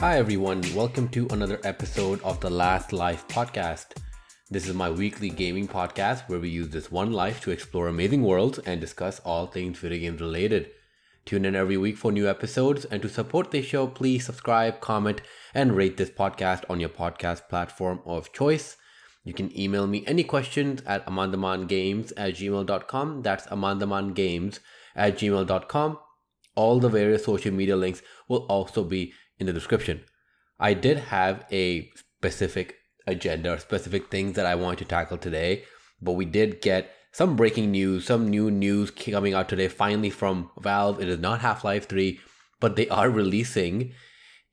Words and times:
Hi, 0.00 0.16
everyone. 0.16 0.62
Welcome 0.76 1.08
to 1.08 1.26
another 1.32 1.58
episode 1.64 2.22
of 2.22 2.38
the 2.38 2.48
Last 2.48 2.92
Life 2.92 3.26
podcast. 3.26 3.96
This 4.48 4.68
is 4.68 4.72
my 4.72 4.88
weekly 4.88 5.28
gaming 5.28 5.66
podcast 5.66 6.28
where 6.28 6.38
we 6.38 6.50
use 6.50 6.68
this 6.68 6.88
one 6.88 7.10
life 7.10 7.40
to 7.40 7.50
explore 7.50 7.88
amazing 7.88 8.22
worlds 8.22 8.60
and 8.60 8.80
discuss 8.80 9.18
all 9.24 9.48
things 9.48 9.80
video 9.80 9.98
games 9.98 10.20
related. 10.20 10.70
Tune 11.24 11.44
in 11.44 11.56
every 11.56 11.76
week 11.76 11.96
for 11.96 12.12
new 12.12 12.28
episodes, 12.28 12.84
and 12.84 13.02
to 13.02 13.08
support 13.08 13.50
this 13.50 13.66
show, 13.66 13.88
please 13.88 14.24
subscribe, 14.24 14.80
comment, 14.80 15.20
and 15.52 15.74
rate 15.74 15.96
this 15.96 16.10
podcast 16.10 16.62
on 16.70 16.78
your 16.78 16.90
podcast 16.90 17.48
platform 17.48 17.98
of 18.06 18.32
choice. 18.32 18.76
You 19.24 19.34
can 19.34 19.50
email 19.58 19.88
me 19.88 20.04
any 20.06 20.22
questions 20.22 20.80
at 20.86 21.04
amandamangames 21.06 22.12
at 22.16 22.34
gmail.com. 22.34 23.22
That's 23.22 23.48
amandamangames 23.48 24.60
at 24.94 25.18
gmail.com. 25.18 25.98
All 26.54 26.78
the 26.78 26.88
various 26.88 27.24
social 27.24 27.52
media 27.52 27.74
links 27.74 28.00
will 28.28 28.46
also 28.46 28.84
be 28.84 29.12
in 29.38 29.46
the 29.46 29.52
description. 29.52 30.02
I 30.58 30.74
did 30.74 30.98
have 30.98 31.44
a 31.50 31.90
specific 31.94 32.76
agenda 33.06 33.52
or 33.52 33.58
specific 33.58 34.10
things 34.10 34.34
that 34.34 34.46
I 34.46 34.54
wanted 34.54 34.80
to 34.80 34.84
tackle 34.84 35.18
today, 35.18 35.64
but 36.00 36.12
we 36.12 36.24
did 36.24 36.60
get 36.60 36.90
some 37.12 37.36
breaking 37.36 37.70
news, 37.70 38.06
some 38.06 38.28
new 38.28 38.50
news 38.50 38.90
coming 38.90 39.34
out 39.34 39.48
today 39.48 39.68
finally 39.68 40.10
from 40.10 40.50
Valve. 40.58 41.00
It 41.00 41.08
is 41.08 41.18
not 41.18 41.40
Half 41.40 41.64
Life 41.64 41.88
3, 41.88 42.20
but 42.60 42.76
they 42.76 42.88
are 42.88 43.10
releasing 43.10 43.92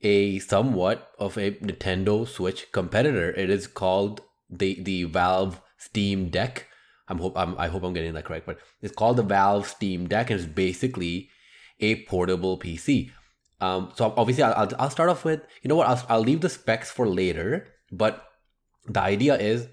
a 0.02 0.38
somewhat 0.38 1.10
of 1.18 1.36
a 1.36 1.52
Nintendo 1.52 2.26
Switch 2.26 2.70
competitor. 2.72 3.30
It 3.32 3.50
is 3.50 3.66
called 3.66 4.20
the 4.48 4.80
the 4.82 5.04
Valve 5.04 5.60
Steam 5.78 6.28
Deck. 6.28 6.66
I'm 7.08 7.18
hope 7.18 7.36
I'm, 7.36 7.58
I 7.58 7.68
hope 7.68 7.82
I'm 7.82 7.92
getting 7.92 8.14
that 8.14 8.24
correct, 8.24 8.46
but 8.46 8.58
it's 8.82 8.94
called 8.94 9.16
the 9.16 9.22
Valve 9.22 9.66
Steam 9.66 10.06
Deck, 10.08 10.30
and 10.30 10.40
it's 10.40 10.48
basically 10.48 11.30
a 11.80 12.04
portable 12.04 12.58
PC. 12.58 13.10
Um, 13.60 13.92
so 13.94 14.12
obviously, 14.16 14.44
I'll, 14.44 14.70
I'll 14.78 14.90
start 14.90 15.08
off 15.08 15.24
with 15.24 15.42
you 15.62 15.68
know 15.68 15.76
what 15.76 15.88
I'll, 15.88 16.04
I'll 16.08 16.20
leave 16.20 16.40
the 16.40 16.48
specs 16.48 16.90
for 16.90 17.08
later, 17.08 17.68
but 17.90 18.24
the 18.86 19.00
idea 19.00 19.36
is 19.36 19.68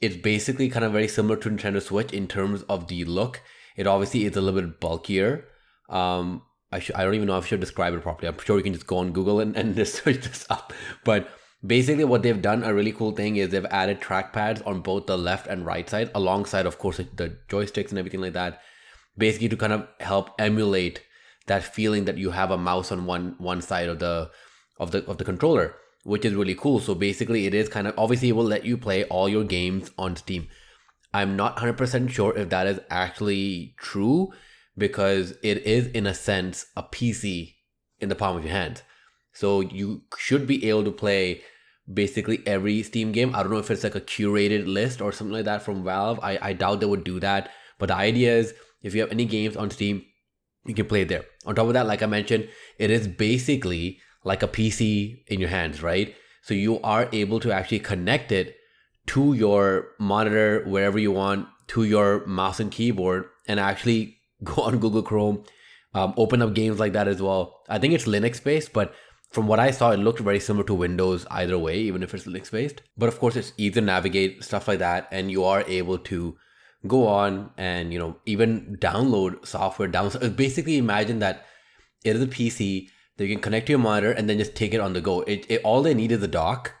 it's 0.00 0.16
basically 0.16 0.68
kind 0.68 0.84
of 0.84 0.92
very 0.92 1.08
similar 1.08 1.36
to 1.36 1.50
Nintendo 1.50 1.82
Switch 1.82 2.12
in 2.12 2.28
terms 2.28 2.62
of 2.62 2.88
the 2.88 3.04
look. 3.04 3.40
It 3.76 3.86
obviously 3.86 4.24
is 4.24 4.36
a 4.36 4.40
little 4.40 4.60
bit 4.60 4.80
bulkier. 4.80 5.46
Um, 5.88 6.42
I 6.70 6.82
I 6.94 7.04
don't 7.04 7.14
even 7.14 7.26
know 7.26 7.38
if 7.38 7.44
I 7.44 7.48
should 7.48 7.60
describe 7.60 7.94
it 7.94 8.02
properly. 8.02 8.28
I'm 8.28 8.38
sure 8.38 8.58
you 8.58 8.62
can 8.62 8.74
just 8.74 8.86
go 8.86 8.98
on 8.98 9.12
Google 9.12 9.40
and, 9.40 9.56
and 9.56 9.74
just 9.82 10.04
search 10.04 10.20
this 10.20 10.46
up. 10.50 10.72
But 11.04 11.28
basically 11.66 12.04
what 12.04 12.22
they've 12.22 12.40
done 12.40 12.62
a 12.62 12.74
really 12.74 12.92
cool 12.92 13.12
thing 13.12 13.36
is 13.36 13.48
they've 13.48 13.64
added 13.66 14.00
trackpads 14.00 14.64
on 14.66 14.80
both 14.80 15.06
the 15.06 15.18
left 15.18 15.46
and 15.46 15.66
right 15.66 15.88
side, 15.88 16.10
alongside 16.14 16.66
of 16.66 16.78
course 16.78 16.98
the 16.98 17.36
joysticks 17.48 17.90
and 17.90 17.98
everything 17.98 18.20
like 18.20 18.34
that. 18.34 18.60
Basically 19.16 19.48
to 19.48 19.56
kind 19.56 19.72
of 19.72 19.88
help 19.98 20.30
emulate 20.38 21.02
that 21.48 21.64
feeling 21.64 22.04
that 22.04 22.18
you 22.18 22.30
have 22.30 22.50
a 22.50 22.58
mouse 22.58 22.92
on 22.92 23.06
one 23.06 23.34
one 23.38 23.60
side 23.60 23.88
of 23.88 23.98
the 23.98 24.30
of 24.78 24.90
the 24.92 25.04
of 25.06 25.18
the 25.18 25.24
controller, 25.24 25.74
which 26.04 26.24
is 26.24 26.34
really 26.34 26.54
cool. 26.54 26.80
So 26.80 26.94
basically, 26.94 27.46
it 27.46 27.54
is 27.54 27.68
kind 27.68 27.86
of 27.86 27.94
obviously 27.98 28.28
it 28.28 28.36
will 28.36 28.44
let 28.44 28.64
you 28.64 28.76
play 28.76 29.04
all 29.04 29.28
your 29.28 29.44
games 29.44 29.90
on 29.98 30.16
Steam. 30.16 30.48
I'm 31.12 31.36
not 31.36 31.56
100% 31.56 32.10
sure 32.10 32.36
if 32.36 32.50
that 32.50 32.66
is 32.66 32.80
actually 32.90 33.74
true 33.78 34.30
because 34.76 35.32
it 35.42 35.66
is 35.66 35.86
in 35.88 36.06
a 36.06 36.14
sense 36.14 36.66
a 36.76 36.82
PC 36.82 37.54
in 37.98 38.10
the 38.10 38.14
palm 38.14 38.36
of 38.36 38.44
your 38.44 38.52
hand. 38.52 38.82
So 39.32 39.60
you 39.60 40.02
should 40.16 40.46
be 40.46 40.68
able 40.68 40.84
to 40.84 40.90
play 40.90 41.42
basically 41.92 42.42
every 42.46 42.82
Steam 42.82 43.12
game. 43.12 43.34
I 43.34 43.42
don't 43.42 43.52
know 43.52 43.58
if 43.58 43.70
it's 43.70 43.84
like 43.84 43.94
a 43.94 44.00
curated 44.00 44.66
list 44.66 45.00
or 45.00 45.12
something 45.12 45.32
like 45.32 45.46
that 45.46 45.62
from 45.62 45.84
Valve. 45.84 46.20
I, 46.22 46.38
I 46.40 46.52
doubt 46.52 46.80
they 46.80 46.86
would 46.86 47.04
do 47.04 47.20
that. 47.20 47.50
But 47.78 47.86
the 47.86 47.94
idea 47.94 48.36
is 48.36 48.54
if 48.82 48.94
you 48.94 49.00
have 49.00 49.10
any 49.10 49.24
games 49.24 49.56
on 49.56 49.70
Steam, 49.70 50.04
you 50.68 50.74
can 50.74 50.86
play 50.86 51.02
it 51.02 51.08
there. 51.08 51.24
On 51.46 51.54
top 51.54 51.66
of 51.66 51.72
that, 51.72 51.86
like 51.86 52.02
I 52.02 52.06
mentioned, 52.06 52.48
it 52.78 52.90
is 52.90 53.08
basically 53.08 53.98
like 54.24 54.42
a 54.42 54.48
PC 54.48 55.22
in 55.26 55.40
your 55.40 55.48
hands, 55.48 55.82
right? 55.82 56.14
So 56.42 56.54
you 56.54 56.80
are 56.82 57.08
able 57.12 57.40
to 57.40 57.52
actually 57.52 57.80
connect 57.80 58.30
it 58.30 58.56
to 59.08 59.32
your 59.32 59.88
monitor 59.98 60.62
wherever 60.66 60.98
you 60.98 61.10
want, 61.10 61.48
to 61.68 61.84
your 61.84 62.24
mouse 62.26 62.60
and 62.60 62.70
keyboard, 62.70 63.24
and 63.46 63.58
actually 63.58 64.18
go 64.44 64.62
on 64.62 64.78
Google 64.78 65.02
Chrome, 65.02 65.44
um, 65.94 66.14
open 66.16 66.42
up 66.42 66.54
games 66.54 66.78
like 66.78 66.92
that 66.92 67.08
as 67.08 67.22
well. 67.22 67.60
I 67.68 67.78
think 67.78 67.94
it's 67.94 68.04
Linux 68.04 68.42
based, 68.42 68.72
but 68.72 68.94
from 69.30 69.46
what 69.46 69.58
I 69.58 69.70
saw, 69.70 69.90
it 69.90 69.98
looked 69.98 70.20
very 70.20 70.40
similar 70.40 70.64
to 70.66 70.74
Windows 70.74 71.26
either 71.30 71.58
way, 71.58 71.78
even 71.78 72.02
if 72.02 72.14
it's 72.14 72.24
Linux 72.24 72.50
based. 72.50 72.82
But 72.96 73.08
of 73.08 73.18
course, 73.18 73.36
it's 73.36 73.52
easy 73.56 73.72
to 73.72 73.80
navigate, 73.80 74.44
stuff 74.44 74.68
like 74.68 74.78
that, 74.78 75.08
and 75.10 75.30
you 75.30 75.44
are 75.44 75.64
able 75.66 75.98
to 75.98 76.36
go 76.86 77.06
on 77.06 77.50
and 77.56 77.92
you 77.92 77.98
know 77.98 78.16
even 78.24 78.76
download 78.80 79.44
software 79.44 79.88
down 79.88 80.10
basically 80.36 80.78
imagine 80.78 81.18
that 81.18 81.44
it 82.04 82.14
is 82.14 82.22
a 82.22 82.26
pc 82.26 82.88
that 83.18 83.26
you 83.26 83.34
can 83.34 83.42
connect 83.42 83.66
to 83.66 83.72
your 83.72 83.80
monitor 83.80 84.12
and 84.12 84.28
then 84.28 84.38
just 84.38 84.54
take 84.54 84.72
it 84.72 84.80
on 84.80 84.92
the 84.94 85.00
go. 85.00 85.20
It, 85.22 85.44
it 85.48 85.60
all 85.62 85.82
they 85.82 85.92
need 85.92 86.12
is 86.12 86.22
a 86.22 86.28
dock 86.28 86.72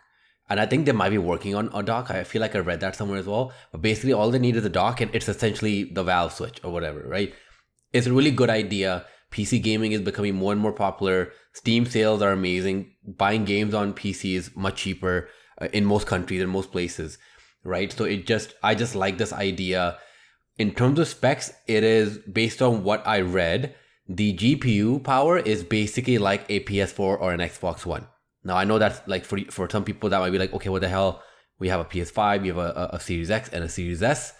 and 0.48 0.58
i 0.58 0.64
think 0.64 0.86
they 0.86 0.92
might 0.92 1.10
be 1.10 1.18
working 1.18 1.54
on 1.54 1.68
a 1.74 1.82
dock. 1.82 2.10
I 2.10 2.24
feel 2.24 2.40
like 2.40 2.56
i 2.56 2.60
read 2.60 2.80
that 2.80 2.96
somewhere 2.96 3.18
as 3.18 3.26
well. 3.26 3.52
But 3.70 3.82
basically 3.82 4.14
all 4.14 4.30
they 4.30 4.38
need 4.38 4.56
is 4.56 4.64
a 4.64 4.70
dock 4.70 5.00
and 5.00 5.14
it's 5.14 5.28
essentially 5.28 5.84
the 5.84 6.04
valve 6.04 6.32
switch 6.32 6.60
or 6.64 6.72
whatever 6.72 7.00
right? 7.00 7.34
It's 7.92 8.06
a 8.06 8.12
really 8.12 8.30
good 8.30 8.50
idea. 8.50 9.04
Pc 9.32 9.62
gaming 9.62 9.92
is 9.92 10.00
becoming 10.00 10.34
more 10.34 10.52
and 10.52 10.60
more 10.60 10.72
popular. 10.72 11.32
Steam 11.52 11.84
sales 11.84 12.22
are 12.22 12.32
amazing. 12.32 12.94
Buying 13.04 13.44
games 13.44 13.74
on 13.74 13.92
pc 13.92 14.36
is 14.36 14.56
much 14.56 14.76
cheaper 14.76 15.28
uh, 15.60 15.68
in 15.72 15.84
most 15.84 16.06
countries 16.06 16.40
in 16.40 16.48
most 16.48 16.70
places 16.70 17.18
right? 17.64 17.92
So 17.92 18.04
it 18.04 18.26
just, 18.26 18.54
I 18.62 18.74
just 18.74 18.94
like 18.94 19.18
this 19.18 19.32
idea. 19.32 19.98
In 20.58 20.74
terms 20.74 20.98
of 20.98 21.08
specs, 21.08 21.52
it 21.66 21.84
is 21.84 22.18
based 22.18 22.62
on 22.62 22.82
what 22.82 23.06
I 23.06 23.20
read. 23.20 23.74
The 24.08 24.34
GPU 24.34 25.04
power 25.04 25.38
is 25.38 25.62
basically 25.62 26.18
like 26.18 26.44
a 26.48 26.60
PS4 26.60 26.98
or 26.98 27.32
an 27.32 27.40
Xbox 27.40 27.84
One. 27.84 28.06
Now 28.44 28.56
I 28.56 28.64
know 28.64 28.78
that's 28.78 29.06
like 29.06 29.24
for 29.24 29.38
for 29.50 29.68
some 29.68 29.84
people 29.84 30.08
that 30.10 30.18
might 30.18 30.30
be 30.30 30.38
like, 30.38 30.54
okay, 30.54 30.70
what 30.70 30.80
the 30.80 30.88
hell? 30.88 31.22
We 31.58 31.68
have 31.68 31.80
a 31.80 31.84
PS5, 31.84 32.42
we 32.42 32.48
have 32.48 32.58
a, 32.58 32.90
a 32.92 33.00
Series 33.00 33.30
X 33.30 33.48
and 33.50 33.64
a 33.64 33.68
Series 33.68 34.02
S. 34.02 34.32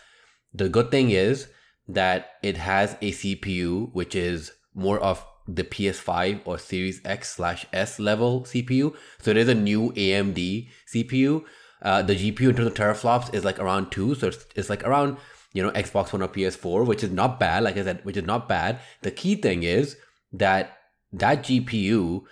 The 0.55 0.69
good 0.69 0.91
thing 0.91 1.11
is 1.11 1.49
that 1.89 2.31
it 2.43 2.57
has 2.57 2.95
a 3.03 3.13
CPU 3.13 3.93
which 3.93 4.15
is 4.15 4.53
more 4.75 4.99
of 5.01 5.25
the 5.47 5.65
PS5 5.65 6.43
or 6.45 6.59
Series 6.59 7.01
X 7.05 7.35
slash 7.35 7.67
S 7.73 7.99
level 7.99 8.43
CPU. 8.43 8.95
So 9.21 9.31
it 9.31 9.37
is 9.37 9.49
a 9.49 9.55
new 9.55 9.93
AMD 9.93 10.69
CPU. 10.95 11.45
Uh, 11.83 12.03
the 12.03 12.15
GPU 12.15 12.51
in 12.51 12.57
terms 12.57 12.69
of 12.69 12.75
teraflops 12.75 13.33
is 13.35 13.45
like 13.45 13.59
around 13.59 13.91
two, 13.91 14.15
so 14.15 14.29
it's, 14.29 14.47
it's 14.57 14.71
like 14.71 14.85
around 14.85 15.17
you 15.53 15.63
know 15.63 15.71
Xbox 15.71 16.13
One 16.13 16.23
or 16.23 16.29
PS4, 16.29 16.87
which 16.87 17.05
is 17.05 17.11
not 17.11 17.39
bad. 17.39 17.63
Like 17.63 17.77
I 17.77 17.85
said, 17.85 18.01
which 18.05 18.17
is 18.17 18.25
not 18.25 18.49
bad. 18.49 18.81
The 19.03 19.11
key 19.11 19.37
thing 19.37 19.63
is 19.63 19.97
that 20.33 20.79
that 21.13 21.45
GPU 21.45 22.23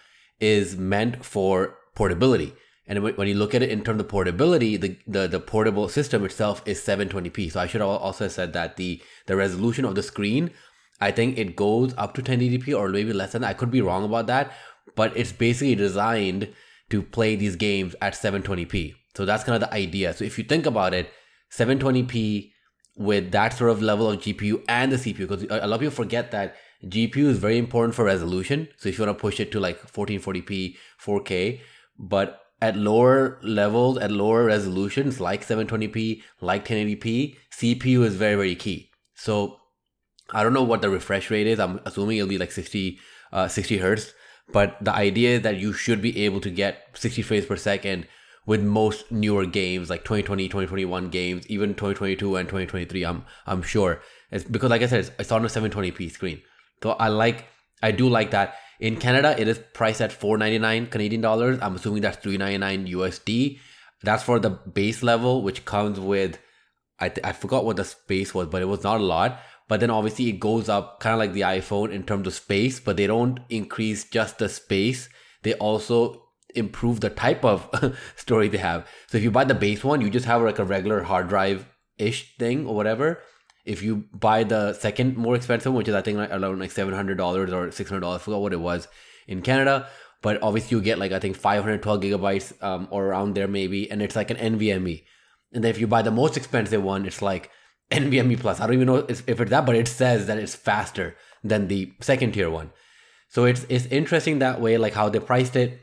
is 0.40 0.76
meant 0.76 1.24
for 1.24 1.76
portability. 1.94 2.54
And 2.88 3.02
when 3.02 3.26
you 3.26 3.34
look 3.34 3.54
at 3.54 3.62
it 3.62 3.70
in 3.70 3.82
terms 3.82 4.00
of 4.00 4.08
portability, 4.08 4.76
the, 4.76 4.96
the, 5.08 5.26
the 5.26 5.40
portable 5.40 5.88
system 5.88 6.24
itself 6.24 6.62
is 6.66 6.80
720p. 6.80 7.50
So 7.50 7.58
I 7.58 7.66
should 7.66 7.80
also 7.80 8.24
have 8.24 8.32
said 8.32 8.52
that 8.52 8.76
the, 8.76 9.02
the 9.26 9.34
resolution 9.34 9.84
of 9.84 9.96
the 9.96 10.04
screen, 10.04 10.52
I 11.00 11.10
think 11.10 11.36
it 11.36 11.56
goes 11.56 11.94
up 11.98 12.14
to 12.14 12.22
1080p 12.22 12.78
or 12.78 12.88
maybe 12.90 13.12
less 13.12 13.32
than 13.32 13.42
that. 13.42 13.48
I 13.48 13.54
could 13.54 13.72
be 13.72 13.82
wrong 13.82 14.04
about 14.04 14.28
that, 14.28 14.52
but 14.94 15.16
it's 15.16 15.32
basically 15.32 15.74
designed 15.74 16.52
to 16.90 17.02
play 17.02 17.34
these 17.34 17.56
games 17.56 17.96
at 18.00 18.14
720p. 18.14 18.94
So 19.16 19.24
that's 19.24 19.44
kind 19.44 19.62
of 19.62 19.68
the 19.68 19.74
idea. 19.74 20.12
So 20.12 20.24
if 20.24 20.36
you 20.36 20.44
think 20.44 20.66
about 20.66 20.92
it, 20.92 21.10
720p 21.50 22.52
with 22.96 23.32
that 23.32 23.54
sort 23.54 23.70
of 23.70 23.80
level 23.82 24.10
of 24.10 24.20
GPU 24.20 24.62
and 24.68 24.92
the 24.92 24.96
CPU, 24.96 25.28
because 25.28 25.42
a 25.44 25.66
lot 25.66 25.76
of 25.76 25.80
people 25.80 25.94
forget 25.94 26.30
that 26.32 26.56
GPU 26.84 27.24
is 27.24 27.38
very 27.38 27.56
important 27.56 27.94
for 27.94 28.04
resolution. 28.04 28.68
So 28.76 28.88
if 28.88 28.98
you 28.98 29.06
want 29.06 29.16
to 29.16 29.20
push 29.20 29.40
it 29.40 29.50
to 29.52 29.60
like 29.60 29.80
1440p, 29.90 30.76
4K, 31.02 31.60
but 31.98 32.40
at 32.60 32.76
lower 32.76 33.38
levels, 33.42 33.98
at 33.98 34.10
lower 34.10 34.44
resolutions 34.44 35.18
like 35.18 35.46
720p, 35.46 36.22
like 36.40 36.66
1080p, 36.66 37.36
CPU 37.58 38.04
is 38.04 38.16
very, 38.16 38.34
very 38.34 38.54
key. 38.54 38.90
So 39.14 39.56
I 40.32 40.42
don't 40.42 40.52
know 40.52 40.62
what 40.62 40.82
the 40.82 40.90
refresh 40.90 41.30
rate 41.30 41.46
is. 41.46 41.58
I'm 41.58 41.80
assuming 41.86 42.18
it'll 42.18 42.28
be 42.28 42.38
like 42.38 42.52
60, 42.52 42.98
uh, 43.32 43.48
60 43.48 43.78
hertz. 43.78 44.12
But 44.52 44.76
the 44.82 44.92
idea 44.94 45.36
is 45.36 45.42
that 45.42 45.56
you 45.56 45.72
should 45.72 46.00
be 46.00 46.24
able 46.24 46.40
to 46.40 46.50
get 46.50 46.84
60 46.94 47.22
frames 47.22 47.46
per 47.46 47.56
second 47.56 48.06
with 48.46 48.62
most 48.62 49.10
newer 49.10 49.44
games 49.44 49.90
like 49.90 50.04
2020 50.04 50.48
2021 50.48 51.08
games 51.10 51.46
even 51.48 51.70
2022 51.70 52.36
and 52.36 52.48
2023 52.48 53.04
i'm 53.04 53.24
i'm 53.46 53.62
sure. 53.62 54.00
It's 54.30 54.44
because 54.44 54.70
like 54.70 54.82
i 54.82 54.86
said 54.86 55.00
it's, 55.00 55.10
it's 55.18 55.32
on 55.32 55.44
a 55.44 55.48
720p 55.48 56.10
screen. 56.10 56.40
So 56.82 56.92
i 56.92 57.08
like 57.08 57.46
i 57.82 57.90
do 57.90 58.08
like 58.08 58.30
that. 58.30 58.54
In 58.80 58.96
canada 58.96 59.38
it 59.38 59.48
is 59.48 59.60
priced 59.74 60.00
at 60.00 60.12
499 60.12 60.86
canadian 60.86 61.20
dollars. 61.20 61.58
I'm 61.60 61.74
assuming 61.76 62.02
that's 62.02 62.18
399 62.18 62.92
usd 62.94 63.58
that's 64.02 64.22
for 64.22 64.38
the 64.38 64.50
base 64.50 65.02
level 65.02 65.42
which 65.42 65.64
comes 65.64 65.98
with 65.98 66.38
i 67.00 67.08
th- 67.08 67.26
i 67.26 67.32
forgot 67.32 67.64
what 67.64 67.76
the 67.76 67.84
space 67.84 68.34
was 68.34 68.46
but 68.46 68.62
it 68.62 68.66
was 68.66 68.82
not 68.82 69.00
a 69.00 69.04
lot. 69.04 69.40
But 69.68 69.80
then 69.80 69.90
obviously 69.90 70.28
it 70.28 70.38
goes 70.38 70.68
up 70.68 71.00
kind 71.00 71.14
of 71.14 71.18
like 71.18 71.32
the 71.32 71.40
iphone 71.40 71.90
in 71.90 72.04
terms 72.04 72.28
of 72.28 72.34
space 72.34 72.78
but 72.78 72.96
they 72.96 73.08
don't 73.08 73.40
increase 73.48 74.04
just 74.04 74.38
the 74.38 74.48
space. 74.48 75.08
They 75.42 75.54
also 75.54 76.25
improve 76.54 77.00
the 77.00 77.10
type 77.10 77.44
of 77.44 77.68
story 78.16 78.48
they 78.48 78.58
have. 78.58 78.86
So 79.08 79.18
if 79.18 79.24
you 79.24 79.30
buy 79.30 79.44
the 79.44 79.54
base 79.54 79.84
one, 79.84 80.00
you 80.00 80.10
just 80.10 80.26
have 80.26 80.42
like 80.42 80.58
a 80.58 80.64
regular 80.64 81.02
hard 81.02 81.28
drive 81.28 81.66
ish 81.98 82.36
thing 82.38 82.66
or 82.66 82.74
whatever. 82.74 83.22
If 83.64 83.82
you 83.82 84.04
buy 84.12 84.44
the 84.44 84.74
second 84.74 85.16
more 85.16 85.34
expensive, 85.34 85.72
which 85.72 85.88
is 85.88 85.94
I 85.94 86.02
think 86.02 86.18
like 86.18 86.30
around 86.30 86.60
like 86.60 86.70
seven 86.70 86.94
hundred 86.94 87.18
dollars 87.18 87.52
or 87.52 87.70
six 87.72 87.90
hundred 87.90 88.00
dollars, 88.00 88.22
forgot 88.22 88.40
what 88.40 88.52
it 88.52 88.60
was 88.60 88.88
in 89.26 89.42
Canada. 89.42 89.88
but 90.22 90.42
obviously 90.42 90.76
you 90.76 90.82
get 90.82 90.98
like 90.98 91.12
I 91.12 91.18
think 91.18 91.36
512 91.36 92.00
gigabytes 92.00 92.62
um, 92.62 92.88
or 92.90 93.06
around 93.06 93.34
there 93.34 93.48
maybe, 93.48 93.90
and 93.90 94.02
it's 94.02 94.16
like 94.16 94.30
an 94.30 94.36
NVMe. 94.36 95.04
And 95.52 95.62
then 95.62 95.70
if 95.70 95.78
you 95.78 95.86
buy 95.86 96.02
the 96.02 96.10
most 96.10 96.36
expensive 96.36 96.82
one, 96.82 97.06
it's 97.06 97.22
like 97.22 97.50
NVMe 97.90 98.38
Plus. 98.38 98.60
I 98.60 98.66
don't 98.66 98.74
even 98.74 98.86
know 98.86 98.96
if 99.08 99.28
it's 99.28 99.50
that, 99.50 99.66
but 99.66 99.76
it 99.76 99.88
says 99.88 100.26
that 100.26 100.38
it's 100.38 100.54
faster 100.54 101.16
than 101.44 101.68
the 101.68 101.92
second 102.00 102.32
tier 102.32 102.50
one. 102.50 102.70
So 103.28 103.44
it's 103.44 103.66
it's 103.68 103.86
interesting 103.86 104.38
that 104.38 104.60
way, 104.60 104.78
like 104.78 104.94
how 104.94 105.08
they 105.08 105.20
priced 105.20 105.56
it. 105.56 105.80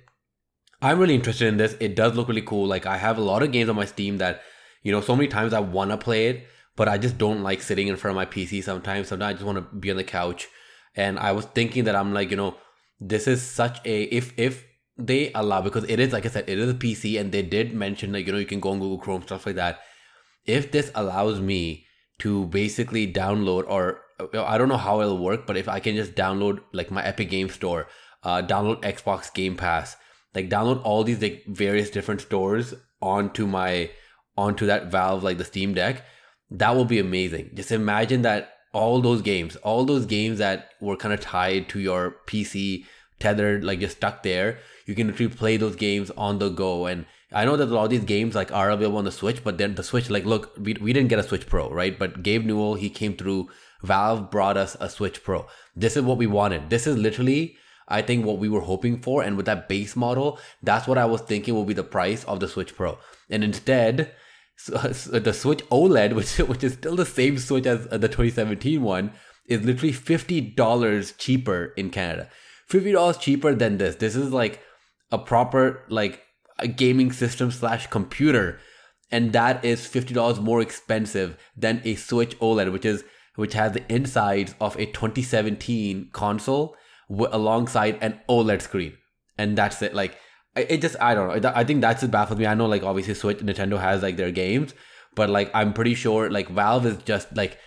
I'm 0.83 0.99
really 0.99 1.15
interested 1.15 1.47
in 1.47 1.57
this. 1.57 1.77
It 1.79 1.95
does 1.95 2.15
look 2.15 2.27
really 2.27 2.41
cool. 2.41 2.67
Like 2.67 2.85
I 2.85 2.97
have 2.97 3.17
a 3.17 3.21
lot 3.21 3.41
of 3.41 3.51
games 3.51 3.69
on 3.69 3.75
my 3.75 3.85
Steam 3.85 4.17
that, 4.17 4.41
you 4.83 4.91
know, 4.91 5.01
so 5.01 5.15
many 5.15 5.29
times 5.29 5.53
I 5.53 5.59
wanna 5.59 5.97
play 5.97 6.27
it, 6.27 6.47
but 6.75 6.89
I 6.89 6.97
just 6.97 7.17
don't 7.17 7.41
like 7.41 7.61
sitting 7.61 7.87
in 7.87 7.95
front 7.95 8.11
of 8.11 8.15
my 8.15 8.25
PC 8.25 8.63
sometimes. 8.63 9.07
Sometimes 9.07 9.29
I 9.29 9.33
just 9.33 9.45
want 9.45 9.57
to 9.57 9.75
be 9.75 9.91
on 9.91 9.97
the 9.97 10.03
couch. 10.03 10.49
And 10.95 11.19
I 11.19 11.31
was 11.31 11.45
thinking 11.45 11.85
that 11.85 11.95
I'm 11.95 12.13
like, 12.13 12.31
you 12.31 12.37
know, 12.37 12.55
this 12.99 13.27
is 13.27 13.41
such 13.41 13.79
a 13.85 14.03
if 14.03 14.33
if 14.37 14.65
they 14.97 15.31
allow 15.33 15.61
because 15.61 15.83
it 15.85 15.99
is 15.99 16.13
like 16.13 16.25
I 16.25 16.29
said, 16.29 16.49
it 16.49 16.59
is 16.59 16.69
a 16.69 16.73
PC 16.73 17.19
and 17.19 17.31
they 17.31 17.41
did 17.41 17.73
mention 17.73 18.11
that, 18.11 18.21
you 18.21 18.31
know, 18.31 18.37
you 18.37 18.45
can 18.45 18.59
go 18.59 18.71
on 18.71 18.79
Google 18.79 18.99
Chrome, 18.99 19.23
stuff 19.23 19.45
like 19.45 19.55
that. 19.55 19.79
If 20.45 20.71
this 20.71 20.91
allows 20.95 21.39
me 21.39 21.85
to 22.19 22.45
basically 22.47 23.11
download 23.11 23.65
or 23.67 24.01
I 24.33 24.57
don't 24.57 24.69
know 24.69 24.77
how 24.77 25.01
it'll 25.01 25.17
work, 25.17 25.47
but 25.47 25.57
if 25.57 25.67
I 25.67 25.79
can 25.79 25.95
just 25.95 26.13
download 26.13 26.61
like 26.71 26.91
my 26.91 27.03
Epic 27.03 27.29
Game 27.29 27.49
Store, 27.49 27.87
uh, 28.23 28.41
download 28.41 28.81
Xbox 28.81 29.33
Game 29.33 29.57
Pass, 29.57 29.95
like 30.35 30.49
download 30.49 30.81
all 30.83 31.03
these 31.03 31.21
like 31.21 31.43
various 31.47 31.89
different 31.89 32.21
stores 32.21 32.73
onto 33.01 33.45
my 33.45 33.89
onto 34.37 34.65
that 34.65 34.91
Valve 34.91 35.23
like 35.23 35.37
the 35.37 35.45
Steam 35.45 35.73
Deck, 35.73 36.03
that 36.51 36.75
will 36.75 36.85
be 36.85 36.99
amazing. 36.99 37.51
Just 37.53 37.71
imagine 37.71 38.23
that 38.23 38.53
all 38.73 39.01
those 39.01 39.21
games, 39.21 39.55
all 39.57 39.85
those 39.85 40.05
games 40.05 40.39
that 40.39 40.69
were 40.81 40.97
kind 40.97 41.13
of 41.13 41.21
tied 41.21 41.69
to 41.69 41.79
your 41.79 42.15
PC, 42.27 42.85
tethered, 43.19 43.63
like 43.63 43.79
just 43.79 43.97
stuck 43.97 44.23
there, 44.23 44.59
you 44.85 44.95
can 44.95 45.07
literally 45.07 45.33
play 45.33 45.57
those 45.57 45.75
games 45.75 46.11
on 46.17 46.39
the 46.39 46.49
go. 46.49 46.87
And 46.87 47.05
I 47.31 47.45
know 47.45 47.55
that 47.55 47.69
a 47.69 47.73
lot 47.73 47.85
of 47.85 47.89
these 47.89 48.03
games 48.03 48.35
like 48.35 48.51
are 48.51 48.71
available 48.71 48.97
on 48.97 49.05
the 49.05 49.11
Switch, 49.11 49.43
but 49.43 49.57
then 49.57 49.75
the 49.75 49.83
Switch, 49.83 50.09
like, 50.09 50.25
look, 50.25 50.53
we, 50.59 50.73
we 50.73 50.93
didn't 50.93 51.09
get 51.09 51.19
a 51.19 51.23
Switch 51.23 51.47
Pro, 51.47 51.69
right? 51.69 51.97
But 51.97 52.23
Gabe 52.23 52.45
Newell, 52.45 52.75
he 52.75 52.89
came 52.89 53.15
through. 53.15 53.49
Valve 53.83 54.31
brought 54.31 54.55
us 54.55 54.77
a 54.79 54.89
Switch 54.89 55.23
Pro. 55.23 55.45
This 55.75 55.97
is 55.97 56.03
what 56.03 56.17
we 56.17 56.25
wanted. 56.25 56.69
This 56.69 56.87
is 56.87 56.97
literally, 56.97 57.57
I 57.87 58.01
think, 58.01 58.25
what 58.25 58.37
we 58.37 58.49
were 58.49 58.61
hoping 58.61 59.01
for. 59.01 59.23
And 59.23 59.37
with 59.37 59.45
that 59.45 59.67
base 59.67 59.95
model, 59.95 60.39
that's 60.61 60.87
what 60.87 60.97
I 60.97 61.05
was 61.05 61.21
thinking 61.21 61.53
will 61.53 61.65
be 61.65 61.73
the 61.73 61.83
price 61.83 62.23
of 62.25 62.39
the 62.39 62.47
Switch 62.47 62.75
Pro. 62.75 62.97
And 63.29 63.43
instead, 63.43 64.13
so, 64.57 64.91
so 64.91 65.19
the 65.19 65.33
Switch 65.33 65.63
OLED, 65.69 66.13
which 66.15 66.37
which 66.37 66.63
is 66.63 66.73
still 66.73 66.95
the 66.95 67.05
same 67.05 67.37
Switch 67.37 67.65
as 67.65 67.87
uh, 67.91 67.97
the 67.97 68.07
2017 68.07 68.81
one, 68.81 69.11
is 69.47 69.63
literally 69.63 69.93
fifty 69.93 70.41
dollars 70.41 71.13
cheaper 71.13 71.73
in 71.77 71.89
Canada. 71.89 72.29
Fifty 72.67 72.91
dollars 72.91 73.17
cheaper 73.17 73.53
than 73.53 73.77
this. 73.77 73.95
This 73.95 74.15
is 74.15 74.31
like 74.31 74.61
a 75.11 75.17
proper 75.17 75.83
like 75.89 76.21
a 76.59 76.67
gaming 76.67 77.11
system 77.11 77.51
slash 77.51 77.87
computer, 77.87 78.59
and 79.11 79.33
that 79.33 79.63
is 79.65 79.85
fifty 79.85 80.13
dollars 80.13 80.39
more 80.39 80.61
expensive 80.61 81.37
than 81.57 81.81
a 81.83 81.95
Switch 81.95 82.37
OLED, 82.39 82.71
which 82.71 82.85
is 82.85 83.03
which 83.35 83.53
has 83.53 83.73
the 83.73 83.93
insides 83.93 84.53
of 84.61 84.77
a 84.77 84.85
2017 84.85 86.09
console 86.11 86.75
w- 87.13 87.29
alongside 87.31 87.97
an 88.01 88.19
OLED 88.27 88.61
screen, 88.61 88.97
and 89.37 89.57
that's 89.57 89.81
it. 89.81 89.93
Like 89.93 90.17
it 90.55 90.81
just 90.81 90.95
I 90.99 91.15
don't 91.15 91.43
know. 91.43 91.51
I 91.55 91.63
think 91.63 91.81
that's 91.81 92.01
just 92.01 92.11
baffles 92.11 92.39
me. 92.39 92.45
I 92.45 92.55
know 92.55 92.65
like 92.65 92.83
obviously 92.83 93.13
Switch 93.13 93.39
Nintendo 93.39 93.79
has 93.79 94.01
like 94.01 94.17
their 94.17 94.31
games, 94.31 94.73
but 95.15 95.29
like 95.29 95.51
I'm 95.53 95.73
pretty 95.73 95.95
sure 95.95 96.29
like 96.29 96.49
Valve 96.49 96.85
is 96.85 96.97
just 97.03 97.35
like 97.35 97.57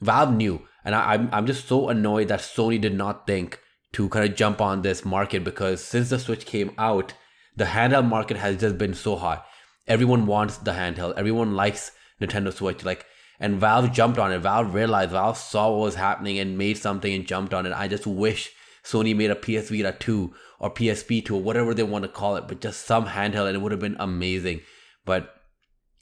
Valve 0.00 0.34
knew, 0.34 0.66
and 0.84 0.94
I, 0.94 1.14
I'm 1.14 1.28
I'm 1.32 1.46
just 1.46 1.68
so 1.68 1.88
annoyed 1.88 2.28
that 2.28 2.40
Sony 2.40 2.80
did 2.80 2.94
not 2.94 3.26
think 3.26 3.60
to 3.92 4.08
kind 4.08 4.28
of 4.28 4.36
jump 4.36 4.60
on 4.60 4.82
this 4.82 5.04
market 5.04 5.44
because 5.44 5.82
since 5.82 6.10
the 6.10 6.18
Switch 6.18 6.46
came 6.46 6.72
out, 6.78 7.14
the 7.56 7.64
handheld 7.64 8.08
market 8.08 8.36
has 8.36 8.56
just 8.56 8.76
been 8.78 8.94
so 8.94 9.16
hot. 9.16 9.46
Everyone 9.86 10.26
wants 10.26 10.56
the 10.56 10.72
handheld. 10.72 11.14
Everyone 11.16 11.54
likes 11.54 11.92
Nintendo 12.20 12.52
Switch. 12.52 12.84
Like 12.84 13.06
and 13.40 13.60
Valve 13.60 13.92
jumped 13.92 14.18
on 14.18 14.32
it. 14.32 14.38
Valve 14.38 14.74
realized, 14.74 15.10
Valve 15.10 15.36
saw 15.36 15.70
what 15.70 15.80
was 15.80 15.94
happening 15.96 16.38
and 16.38 16.56
made 16.56 16.78
something 16.78 17.12
and 17.12 17.26
jumped 17.26 17.52
on 17.52 17.66
it. 17.66 17.72
I 17.72 17.88
just 17.88 18.06
wish 18.06 18.52
Sony 18.84 19.16
made 19.16 19.30
a 19.30 19.34
PS 19.34 19.70
Vita 19.70 19.96
2 19.98 20.32
or 20.60 20.72
PSP 20.72 21.24
2 21.24 21.36
or 21.36 21.42
whatever 21.42 21.72
they 21.72 21.82
want 21.82 22.04
to 22.04 22.08
call 22.08 22.36
it, 22.36 22.46
but 22.46 22.60
just 22.60 22.86
some 22.86 23.06
handheld 23.06 23.46
and 23.46 23.56
it 23.56 23.60
would 23.60 23.72
have 23.72 23.80
been 23.80 23.96
amazing. 23.98 24.60
But 25.04 25.34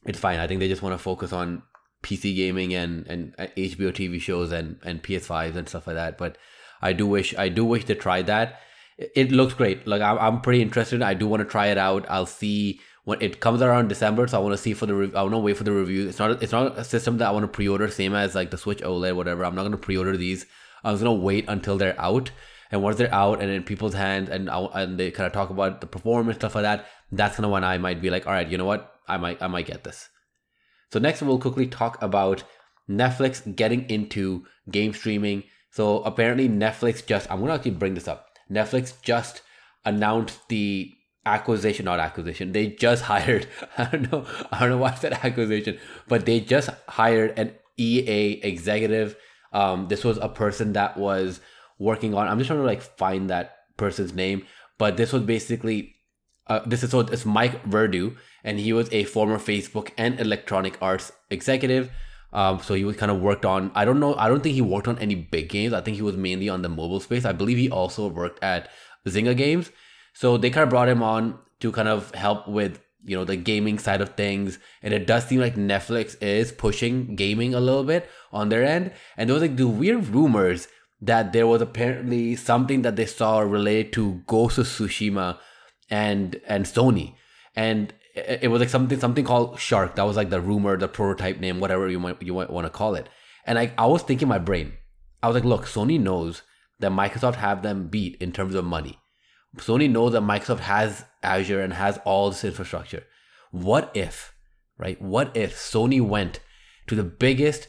it's 0.04 0.18
fine. 0.18 0.40
I 0.40 0.46
think 0.46 0.60
they 0.60 0.68
just 0.68 0.82
want 0.82 0.94
to 0.94 1.02
focus 1.02 1.32
on 1.32 1.62
PC 2.02 2.34
gaming 2.34 2.74
and, 2.74 3.06
and 3.06 3.36
HBO 3.56 3.88
uh, 3.88 3.92
TV 3.92 4.20
shows 4.20 4.50
and, 4.50 4.78
and 4.84 5.02
PS5s 5.02 5.54
and 5.54 5.68
stuff 5.68 5.86
like 5.86 5.96
that. 5.96 6.18
But 6.18 6.36
I 6.80 6.92
do 6.92 7.06
wish 7.06 7.34
I 7.36 7.48
do 7.48 7.64
wish 7.64 7.84
they 7.84 7.94
tried 7.94 8.26
that. 8.26 8.60
It 8.98 9.30
looks 9.30 9.54
great. 9.54 9.86
Like 9.86 10.02
I'm, 10.02 10.18
I'm 10.18 10.40
pretty 10.40 10.60
interested. 10.60 11.02
I 11.02 11.14
do 11.14 11.28
want 11.28 11.40
to 11.40 11.48
try 11.48 11.68
it 11.68 11.78
out. 11.78 12.04
I'll 12.08 12.26
see 12.26 12.80
when 13.04 13.22
it 13.22 13.40
comes 13.40 13.62
around 13.62 13.88
December. 13.88 14.26
So 14.26 14.38
I 14.38 14.42
want 14.42 14.54
to 14.54 14.62
see 14.62 14.74
for 14.74 14.86
the 14.86 14.94
re- 14.94 15.14
I 15.14 15.22
want 15.22 15.34
to 15.34 15.38
wait 15.38 15.56
for 15.56 15.64
the 15.64 15.72
review. 15.72 16.08
It's 16.08 16.18
not 16.18 16.42
it's 16.42 16.52
not 16.52 16.76
a 16.76 16.84
system 16.84 17.18
that 17.18 17.28
I 17.28 17.30
want 17.30 17.44
to 17.44 17.48
pre-order. 17.48 17.88
Same 17.88 18.14
as 18.14 18.34
like 18.34 18.50
the 18.50 18.58
Switch 18.58 18.80
OLED, 18.80 19.14
whatever. 19.14 19.44
I'm 19.44 19.54
not 19.54 19.62
gonna 19.62 19.76
pre-order 19.76 20.16
these. 20.16 20.46
I 20.82 20.90
was 20.90 21.00
gonna 21.00 21.12
wait 21.12 21.44
until 21.46 21.78
they're 21.78 22.00
out 22.00 22.32
and 22.72 22.82
once 22.82 22.96
they're 22.96 23.14
out 23.14 23.40
and 23.42 23.50
in 23.50 23.62
people's 23.62 23.94
hands 23.94 24.30
and 24.30 24.48
and 24.50 24.98
they 24.98 25.10
kind 25.10 25.26
of 25.26 25.32
talk 25.32 25.50
about 25.50 25.80
the 25.80 25.86
performance 25.86 26.38
stuff 26.38 26.54
like 26.54 26.62
that, 26.62 26.86
that's 27.12 27.36
kind 27.36 27.44
of 27.44 27.52
when 27.52 27.62
I 27.62 27.78
might 27.78 28.00
be 28.00 28.10
like, 28.10 28.26
all 28.26 28.32
right, 28.32 28.48
you 28.48 28.58
know 28.58 28.64
what, 28.64 28.94
I 29.06 29.18
might 29.18 29.40
I 29.42 29.46
might 29.46 29.66
get 29.66 29.84
this. 29.84 30.08
So 30.90 30.98
next 30.98 31.22
we'll 31.22 31.38
quickly 31.38 31.66
talk 31.66 32.02
about 32.02 32.42
Netflix 32.88 33.54
getting 33.54 33.88
into 33.88 34.44
game 34.70 34.94
streaming. 34.94 35.44
So 35.70 36.02
apparently 36.02 36.48
Netflix 36.48 37.04
just 37.04 37.30
I'm 37.30 37.40
gonna 37.40 37.54
actually 37.54 37.72
bring 37.72 37.94
this 37.94 38.08
up. 38.08 38.26
Netflix 38.50 39.00
just 39.02 39.42
announced 39.84 40.48
the 40.48 40.92
acquisition, 41.26 41.84
not 41.84 42.00
acquisition. 42.00 42.52
They 42.52 42.68
just 42.68 43.02
hired. 43.12 43.46
I 43.76 43.84
don't 43.84 44.10
know. 44.10 44.24
I 44.50 44.60
don't 44.60 44.70
know 44.70 44.78
why 44.78 44.92
I 44.92 44.94
said 44.94 45.12
acquisition, 45.12 45.78
but 46.08 46.24
they 46.24 46.40
just 46.40 46.70
hired 46.88 47.38
an 47.38 47.52
EA 47.76 48.40
executive. 48.42 49.16
Um, 49.52 49.88
this 49.88 50.04
was 50.04 50.16
a 50.16 50.30
person 50.30 50.72
that 50.72 50.96
was 50.96 51.40
working 51.82 52.14
on. 52.14 52.28
I'm 52.28 52.38
just 52.38 52.48
trying 52.48 52.60
to 52.60 52.66
like 52.66 52.82
find 52.82 53.28
that 53.30 53.56
person's 53.76 54.14
name, 54.14 54.46
but 54.78 54.96
this 54.96 55.12
was 55.12 55.22
basically 55.22 55.96
uh, 56.46 56.60
this 56.66 56.82
is 56.82 56.90
so 56.90 57.00
it's 57.00 57.24
Mike 57.24 57.64
Verdu, 57.64 58.16
and 58.44 58.58
he 58.58 58.72
was 58.72 58.88
a 58.92 59.04
former 59.04 59.38
Facebook 59.38 59.90
and 59.96 60.18
Electronic 60.20 60.76
Arts 60.80 61.12
executive. 61.30 61.90
Um, 62.32 62.60
so 62.60 62.74
he 62.74 62.84
was 62.84 62.96
kind 62.96 63.12
of 63.12 63.20
worked 63.20 63.44
on. 63.44 63.70
I 63.74 63.84
don't 63.84 64.00
know. 64.00 64.14
I 64.14 64.28
don't 64.28 64.42
think 64.42 64.54
he 64.54 64.62
worked 64.62 64.88
on 64.88 64.98
any 64.98 65.14
big 65.14 65.48
games. 65.48 65.72
I 65.72 65.80
think 65.82 65.96
he 65.96 66.02
was 66.02 66.16
mainly 66.16 66.48
on 66.48 66.62
the 66.62 66.68
mobile 66.68 67.00
space. 67.00 67.24
I 67.24 67.32
believe 67.32 67.58
he 67.58 67.70
also 67.70 68.08
worked 68.08 68.42
at 68.42 68.70
Zynga 69.06 69.36
Games. 69.36 69.70
So 70.14 70.36
they 70.36 70.50
kind 70.50 70.64
of 70.64 70.70
brought 70.70 70.88
him 70.88 71.02
on 71.02 71.38
to 71.60 71.72
kind 71.72 71.88
of 71.88 72.14
help 72.14 72.48
with 72.48 72.80
you 73.04 73.16
know 73.16 73.24
the 73.24 73.36
gaming 73.36 73.78
side 73.78 74.00
of 74.00 74.10
things 74.10 74.58
and 74.80 74.94
it 74.94 75.08
does 75.08 75.24
seem 75.24 75.40
like 75.40 75.56
netflix 75.56 76.14
is 76.22 76.52
pushing 76.52 77.16
gaming 77.16 77.52
a 77.52 77.58
little 77.58 77.82
bit 77.82 78.08
on 78.32 78.48
their 78.48 78.62
end 78.62 78.92
and 79.16 79.28
there 79.28 79.34
was 79.34 79.42
like 79.42 79.56
the 79.56 79.66
weird 79.66 80.06
rumors 80.06 80.68
that 81.02 81.32
there 81.32 81.46
was 81.46 81.60
apparently 81.60 82.36
something 82.36 82.82
that 82.82 82.96
they 82.96 83.06
saw 83.06 83.40
related 83.40 83.92
to 83.94 84.22
Ghost 84.26 84.58
of 84.58 84.66
Tsushima 84.66 85.38
and 85.90 86.40
and 86.46 86.64
Sony, 86.64 87.14
and 87.54 87.92
it, 88.14 88.50
was 88.50 88.60
like 88.60 88.68
something 88.68 88.98
something 88.98 89.24
called 89.24 89.58
Shark. 89.58 89.96
That 89.96 90.04
was 90.04 90.16
like 90.16 90.30
the 90.30 90.40
rumor, 90.40 90.76
the 90.78 90.88
prototype 90.88 91.40
name, 91.40 91.60
whatever 91.60 91.88
you 91.88 91.98
might 91.98 92.22
you 92.22 92.34
might 92.34 92.50
want 92.50 92.66
to 92.66 92.70
call 92.70 92.94
it. 92.94 93.08
And 93.44 93.58
I 93.58 93.72
I 93.76 93.86
was 93.86 94.02
thinking 94.02 94.28
my 94.28 94.38
brain, 94.38 94.74
I 95.22 95.28
was 95.28 95.34
like, 95.34 95.44
look, 95.44 95.66
Sony 95.66 96.00
knows 96.00 96.42
that 96.78 96.92
Microsoft 96.92 97.36
have 97.36 97.62
them 97.62 97.88
beat 97.88 98.16
in 98.20 98.32
terms 98.32 98.54
of 98.54 98.64
money. 98.64 98.98
Sony 99.56 99.90
knows 99.90 100.12
that 100.12 100.22
Microsoft 100.22 100.60
has 100.60 101.04
Azure 101.22 101.60
and 101.60 101.74
has 101.74 101.98
all 102.04 102.30
this 102.30 102.44
infrastructure. 102.44 103.04
What 103.50 103.90
if, 103.94 104.34
right? 104.78 105.00
What 105.02 105.36
if 105.36 105.54
Sony 105.56 106.00
went 106.00 106.40
to 106.86 106.94
the 106.94 107.04
biggest 107.04 107.68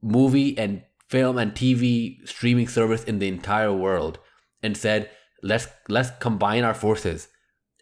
movie 0.00 0.56
and 0.56 0.82
film 1.14 1.38
and 1.38 1.54
TV 1.54 2.26
streaming 2.26 2.66
service 2.66 3.04
in 3.04 3.20
the 3.20 3.28
entire 3.28 3.72
world 3.72 4.18
and 4.64 4.76
said, 4.76 5.08
let's 5.44 5.68
let's 5.88 6.10
combine 6.18 6.64
our 6.64 6.74
forces 6.74 7.28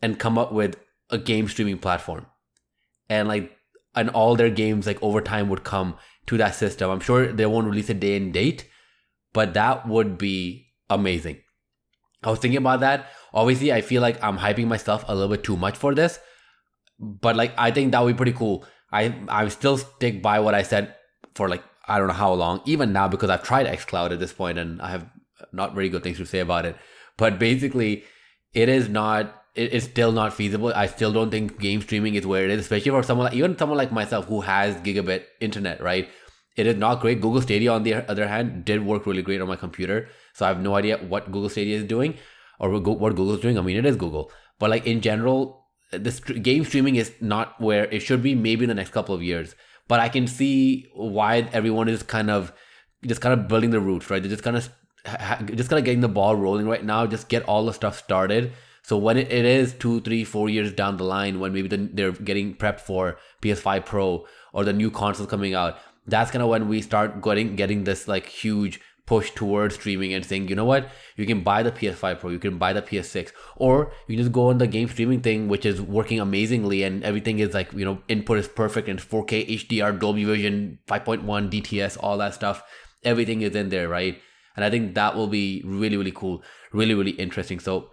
and 0.03 0.19
come 0.19 0.37
up 0.37 0.53
with 0.53 0.77
a 1.09 1.17
game 1.17 1.49
streaming 1.49 1.79
platform. 1.79 2.27
And 3.09 3.29
like 3.29 3.57
and 3.95 4.11
all 4.11 4.37
their 4.37 4.51
games 4.51 4.87
like 4.87 5.03
over 5.03 5.23
time 5.23 5.49
would 5.49 5.65
come 5.65 5.97
to 6.27 6.37
that 6.37 6.55
system. 6.55 6.91
I'm 6.91 7.01
sure 7.01 7.33
they 7.33 7.47
won't 7.47 7.69
release 7.69 7.89
a 7.89 7.95
day 7.95 8.17
and 8.19 8.35
date, 8.35 8.69
but 9.33 9.55
that 9.55 9.89
would 9.89 10.19
be 10.19 10.67
amazing. 10.91 11.39
I 12.23 12.29
was 12.29 12.39
thinking 12.39 12.59
about 12.59 12.81
that. 12.81 13.09
Obviously, 13.33 13.73
I 13.73 13.81
feel 13.81 14.03
like 14.03 14.23
I'm 14.23 14.37
hyping 14.37 14.67
myself 14.67 15.07
a 15.09 15.15
little 15.15 15.35
bit 15.35 15.43
too 15.43 15.57
much 15.57 15.79
for 15.79 15.95
this, 15.95 16.19
but 17.01 17.35
like 17.35 17.55
I 17.57 17.71
think 17.71 17.93
that 17.93 18.05
would 18.05 18.15
be 18.15 18.23
pretty 18.23 18.39
cool. 18.45 18.67
I 18.93 19.15
I 19.27 19.49
still 19.49 19.79
stick 19.79 20.21
by 20.21 20.41
what 20.41 20.55
I 20.55 20.65
said 20.65 20.97
for 21.35 21.49
like 21.49 21.65
I 21.89 21.99
don't 21.99 22.09
know 22.09 22.15
how 22.15 22.33
long, 22.33 22.61
even 22.65 22.93
now, 22.93 23.09
because 23.09 23.31
I've 23.31 23.43
tried 23.43 23.67
xCloud 23.67 24.13
at 24.13 24.21
this 24.21 24.33
point 24.33 24.59
and 24.59 24.81
I 24.81 24.91
have 24.91 25.07
not 25.53 25.75
very 25.75 25.89
good 25.89 26.03
things 26.03 26.19
to 26.19 26.27
say 26.27 26.39
about 26.39 26.65
it. 26.65 26.77
But 27.17 27.39
basically, 27.39 28.05
it 28.55 28.69
is 28.69 28.89
not, 28.89 29.43
it 29.55 29.73
is 29.73 29.85
still 29.85 30.13
not 30.13 30.33
feasible. 30.33 30.73
I 30.75 30.87
still 30.87 31.13
don't 31.13 31.31
think 31.31 31.59
game 31.59 31.83
streaming 31.83 32.15
is 32.15 32.27
where 32.27 32.45
it 32.45 32.51
is, 32.51 32.61
especially 32.61 32.91
for 32.91 33.03
someone, 33.03 33.27
like, 33.27 33.35
even 33.35 33.59
someone 33.59 33.79
like 33.79 33.93
myself 33.93 34.27
who 34.27 34.43
has 34.43 34.77
gigabit 34.77 35.25
internet, 35.41 35.83
right? 35.83 36.09
It 36.57 36.67
is 36.67 36.77
not 36.77 37.01
great. 37.01 37.21
Google 37.21 37.41
Stadia, 37.41 37.73
on 37.73 37.83
the 37.83 37.95
other 38.11 38.29
hand, 38.29 38.65
did 38.65 38.85
work 38.85 39.07
really 39.07 39.23
great 39.23 39.41
on 39.41 39.49
my 39.49 39.57
computer. 39.57 40.09
So 40.35 40.45
I 40.45 40.49
have 40.49 40.61
no 40.61 40.75
idea 40.75 40.99
what 40.99 41.33
Google 41.33 41.49
Stadia 41.49 41.77
is 41.77 41.85
doing. 41.85 42.19
or 42.63 42.71
what 42.71 43.17
Google's 43.17 43.41
doing. 43.41 43.59
I 43.59 43.61
mean, 43.61 43.77
it 43.77 43.85
is 43.85 43.97
Google, 43.97 44.31
but 44.59 44.71
like 44.71 44.87
in 44.87 45.01
general, 45.01 45.67
this 45.91 46.21
game 46.21 46.65
streaming 46.65 46.97
is 46.97 47.13
not 47.21 47.61
where 47.61 47.85
it 47.87 48.01
should 48.01 48.23
be. 48.23 48.35
Maybe 48.35 48.65
in 48.65 48.69
the 48.69 48.75
next 48.75 48.93
couple 48.93 49.15
of 49.15 49.23
years, 49.23 49.55
but 49.89 50.01
I 50.01 50.09
can 50.09 50.27
see 50.27 50.89
why 50.95 51.49
everyone 51.53 51.89
is 51.89 52.03
kind 52.03 52.31
of 52.31 52.53
just 53.05 53.21
kind 53.21 53.39
of 53.39 53.49
building 53.49 53.71
the 53.71 53.81
roots, 53.81 54.11
right? 54.11 54.23
They're 54.23 54.31
just 54.31 54.45
kind 54.45 54.57
of 54.57 54.69
just 55.55 55.69
kind 55.69 55.79
of 55.79 55.85
getting 55.85 56.01
the 56.01 56.09
ball 56.09 56.37
rolling 56.37 56.69
right 56.69 56.85
now. 56.85 57.07
Just 57.07 57.29
get 57.29 57.43
all 57.45 57.65
the 57.67 57.73
stuff 57.73 57.99
started. 57.99 58.53
So 58.85 58.97
when 58.97 59.17
it, 59.17 59.31
it 59.31 59.45
is 59.45 59.75
two, 59.75 60.01
three, 60.01 60.25
four 60.25 60.49
years 60.49 60.73
down 60.73 60.97
the 60.97 61.05
line, 61.05 61.39
when 61.39 61.53
maybe 61.53 61.69
the, 61.69 61.89
they're 61.93 62.13
getting 62.13 62.55
prepped 62.55 62.81
for 62.81 63.17
PS5 63.41 63.87
Pro 63.87 64.27
or 64.53 64.65
the 64.65 64.73
new 64.73 64.91
console 64.91 65.27
coming 65.27 65.55
out, 65.55 65.79
that's 66.07 66.31
kind 66.33 66.43
of 66.43 66.49
when 66.49 66.69
we 66.69 66.83
start 66.83 67.23
getting 67.23 67.55
getting 67.55 67.85
this 67.85 68.09
like 68.09 68.27
huge 68.27 68.81
push 69.07 69.31
towards 69.33 69.75
streaming 69.75 70.15
and 70.15 70.25
saying, 70.25 70.49
you 70.49 70.55
know 70.55 70.65
what, 70.65 70.89
you 71.17 71.27
can 71.27 71.43
buy 71.43 71.63
the 71.63 71.73
PS5 71.73 72.21
Pro, 72.21 72.31
you 72.31 72.39
can 72.39 72.57
buy 72.59 72.73
the 72.73 72.83
PS6, 72.83 73.33
or 73.57 73.93
you 74.07 74.17
just 74.17 74.33
go 74.33 74.49
on 74.49 74.59
the 74.59 74.67
game 74.67 74.89
streaming 74.89 75.21
thing, 75.21 75.49
which 75.49 75.67
is 75.67 75.81
working 75.81 76.21
amazingly, 76.21 76.83
and 76.85 77.03
everything 77.03 77.41
is 77.41 77.53
like, 77.53 77.73
you 77.73 77.85
know, 77.85 78.01
input 78.09 78.39
is 78.39 78.49
perfect 78.49 78.89
and 78.89 79.01
4K 79.01 79.49
HDR, 79.49 79.99
Dolby 79.99 80.25
Vision, 80.25 80.79
5.1 80.87 81.25
DTS, 81.51 81.97
all 82.01 82.17
that 82.19 82.35
stuff. 82.35 82.63
Everything 83.05 83.43
is 83.43 83.57
in 83.57 83.71
there, 83.71 83.89
right? 83.89 84.21
And 84.55 84.65
I 84.65 84.71
think 84.71 84.95
that 84.95 85.17
will 85.17 85.29
be 85.29 85.63
really, 85.65 85.97
really 85.97 86.13
cool, 86.13 86.43
really, 86.73 86.95
really 86.95 87.13
interesting. 87.13 87.59
So 87.59 87.91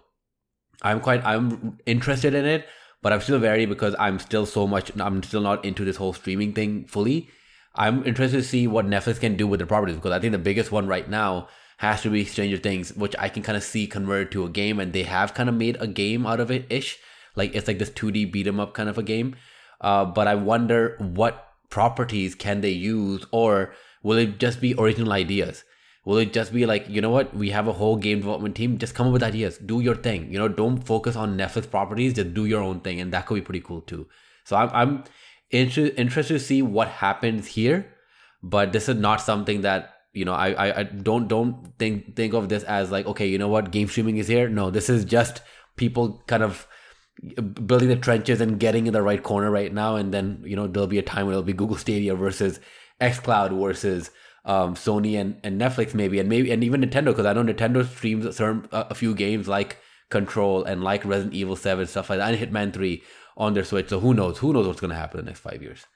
I'm 0.82 1.00
quite, 1.00 1.24
I'm 1.24 1.78
interested 1.86 2.34
in 2.34 2.44
it, 2.44 2.66
but 3.02 3.12
I'm 3.12 3.20
still 3.20 3.38
very 3.40 3.66
because 3.66 3.96
I'm 3.98 4.20
still 4.20 4.46
so 4.46 4.66
much, 4.66 4.92
I'm 5.00 5.22
still 5.24 5.40
not 5.40 5.64
into 5.64 5.84
this 5.84 5.96
whole 5.96 6.12
streaming 6.12 6.52
thing 6.52 6.86
fully 6.86 7.30
I'm 7.74 8.04
interested 8.04 8.38
to 8.38 8.42
see 8.42 8.66
what 8.66 8.86
Netflix 8.86 9.20
can 9.20 9.36
do 9.36 9.46
with 9.46 9.60
the 9.60 9.66
properties 9.66 9.96
because 9.96 10.12
I 10.12 10.18
think 10.18 10.32
the 10.32 10.38
biggest 10.38 10.72
one 10.72 10.86
right 10.86 11.08
now 11.08 11.48
has 11.78 12.02
to 12.02 12.10
be 12.10 12.24
Stranger 12.24 12.56
Things, 12.56 12.94
which 12.94 13.14
I 13.18 13.28
can 13.28 13.42
kind 13.42 13.56
of 13.56 13.62
see 13.62 13.86
converted 13.86 14.32
to 14.32 14.44
a 14.44 14.50
game, 14.50 14.80
and 14.80 14.92
they 14.92 15.04
have 15.04 15.34
kind 15.34 15.48
of 15.48 15.54
made 15.54 15.76
a 15.80 15.86
game 15.86 16.26
out 16.26 16.40
of 16.40 16.50
it 16.50 16.66
ish. 16.68 16.98
Like 17.36 17.54
it's 17.54 17.68
like 17.68 17.78
this 17.78 17.90
2D 17.90 18.30
beat 18.30 18.46
'em 18.46 18.60
up 18.60 18.74
kind 18.74 18.88
of 18.88 18.98
a 18.98 19.02
game. 19.02 19.36
Uh, 19.80 20.04
but 20.04 20.28
I 20.28 20.34
wonder 20.34 20.96
what 20.98 21.48
properties 21.70 22.34
can 22.34 22.60
they 22.60 22.70
use, 22.70 23.24
or 23.30 23.72
will 24.02 24.18
it 24.18 24.38
just 24.38 24.60
be 24.60 24.74
original 24.74 25.12
ideas? 25.12 25.64
Will 26.04 26.18
it 26.18 26.32
just 26.32 26.52
be 26.52 26.66
like, 26.66 26.88
you 26.88 27.00
know 27.00 27.10
what, 27.10 27.34
we 27.34 27.50
have 27.50 27.68
a 27.68 27.72
whole 27.72 27.96
game 27.96 28.20
development 28.20 28.56
team, 28.56 28.78
just 28.78 28.94
come 28.94 29.06
up 29.06 29.12
with 29.12 29.22
ideas, 29.22 29.58
do 29.58 29.80
your 29.80 29.94
thing. 29.94 30.32
You 30.32 30.38
know, 30.38 30.48
don't 30.48 30.78
focus 30.78 31.14
on 31.14 31.36
Netflix 31.36 31.70
properties, 31.70 32.14
just 32.14 32.34
do 32.34 32.46
your 32.46 32.62
own 32.62 32.80
thing, 32.80 33.00
and 33.00 33.12
that 33.12 33.26
could 33.26 33.34
be 33.34 33.42
pretty 33.42 33.60
cool 33.60 33.82
too. 33.82 34.06
So 34.44 34.56
I'm, 34.56 34.70
I'm 34.72 35.04
inter- 35.50 35.92
interested 35.96 36.34
to 36.34 36.40
see 36.40 36.62
what 36.62 36.88
happens 36.88 37.46
here, 37.46 37.86
but 38.42 38.72
this 38.72 38.88
is 38.88 38.96
not 38.96 39.20
something 39.20 39.62
that 39.62 39.94
you 40.12 40.24
know. 40.24 40.34
I, 40.34 40.50
I 40.52 40.78
I 40.80 40.82
don't 40.84 41.28
don't 41.28 41.78
think 41.78 42.16
think 42.16 42.34
of 42.34 42.48
this 42.48 42.62
as 42.64 42.90
like 42.90 43.06
okay, 43.06 43.26
you 43.26 43.38
know 43.38 43.48
what, 43.48 43.70
game 43.70 43.88
streaming 43.88 44.16
is 44.16 44.28
here. 44.28 44.48
No, 44.48 44.70
this 44.70 44.88
is 44.88 45.04
just 45.04 45.42
people 45.76 46.22
kind 46.26 46.42
of 46.42 46.66
building 47.66 47.88
the 47.88 47.96
trenches 47.96 48.40
and 48.40 48.58
getting 48.58 48.86
in 48.86 48.92
the 48.92 49.02
right 49.02 49.22
corner 49.22 49.50
right 49.50 49.72
now, 49.72 49.96
and 49.96 50.12
then 50.12 50.42
you 50.44 50.56
know 50.56 50.66
there'll 50.66 50.86
be 50.86 50.98
a 50.98 51.02
time 51.02 51.26
where 51.26 51.32
it'll 51.32 51.42
be 51.42 51.52
Google 51.52 51.76
Stadia 51.76 52.14
versus 52.14 52.60
XCloud 53.00 53.58
versus 53.60 54.10
um, 54.44 54.74
Sony 54.74 55.20
and, 55.20 55.38
and 55.44 55.60
Netflix 55.60 55.94
maybe, 55.94 56.18
and 56.18 56.28
maybe 56.28 56.50
and 56.50 56.64
even 56.64 56.80
Nintendo 56.80 57.06
because 57.06 57.26
I 57.26 57.32
know 57.32 57.44
Nintendo 57.44 57.86
streams 57.86 58.36
certain 58.36 58.68
a 58.72 58.94
few 58.94 59.14
games 59.14 59.48
like 59.48 59.78
Control 60.08 60.64
and 60.64 60.82
like 60.82 61.04
Resident 61.04 61.34
Evil 61.34 61.56
Seven 61.56 61.86
stuff 61.86 62.10
like 62.10 62.18
that, 62.18 62.34
and 62.34 62.52
Hitman 62.52 62.72
Three 62.72 63.02
on 63.40 63.54
their 63.54 63.64
Switch. 63.64 63.88
So 63.88 63.98
who 63.98 64.14
knows? 64.14 64.38
Who 64.38 64.52
knows 64.52 64.66
what's 64.68 64.80
going 64.80 64.90
to 64.90 64.96
happen 64.96 65.18
in 65.18 65.24
the 65.24 65.30
next 65.30 65.40
five 65.40 65.62
years? 65.62 65.86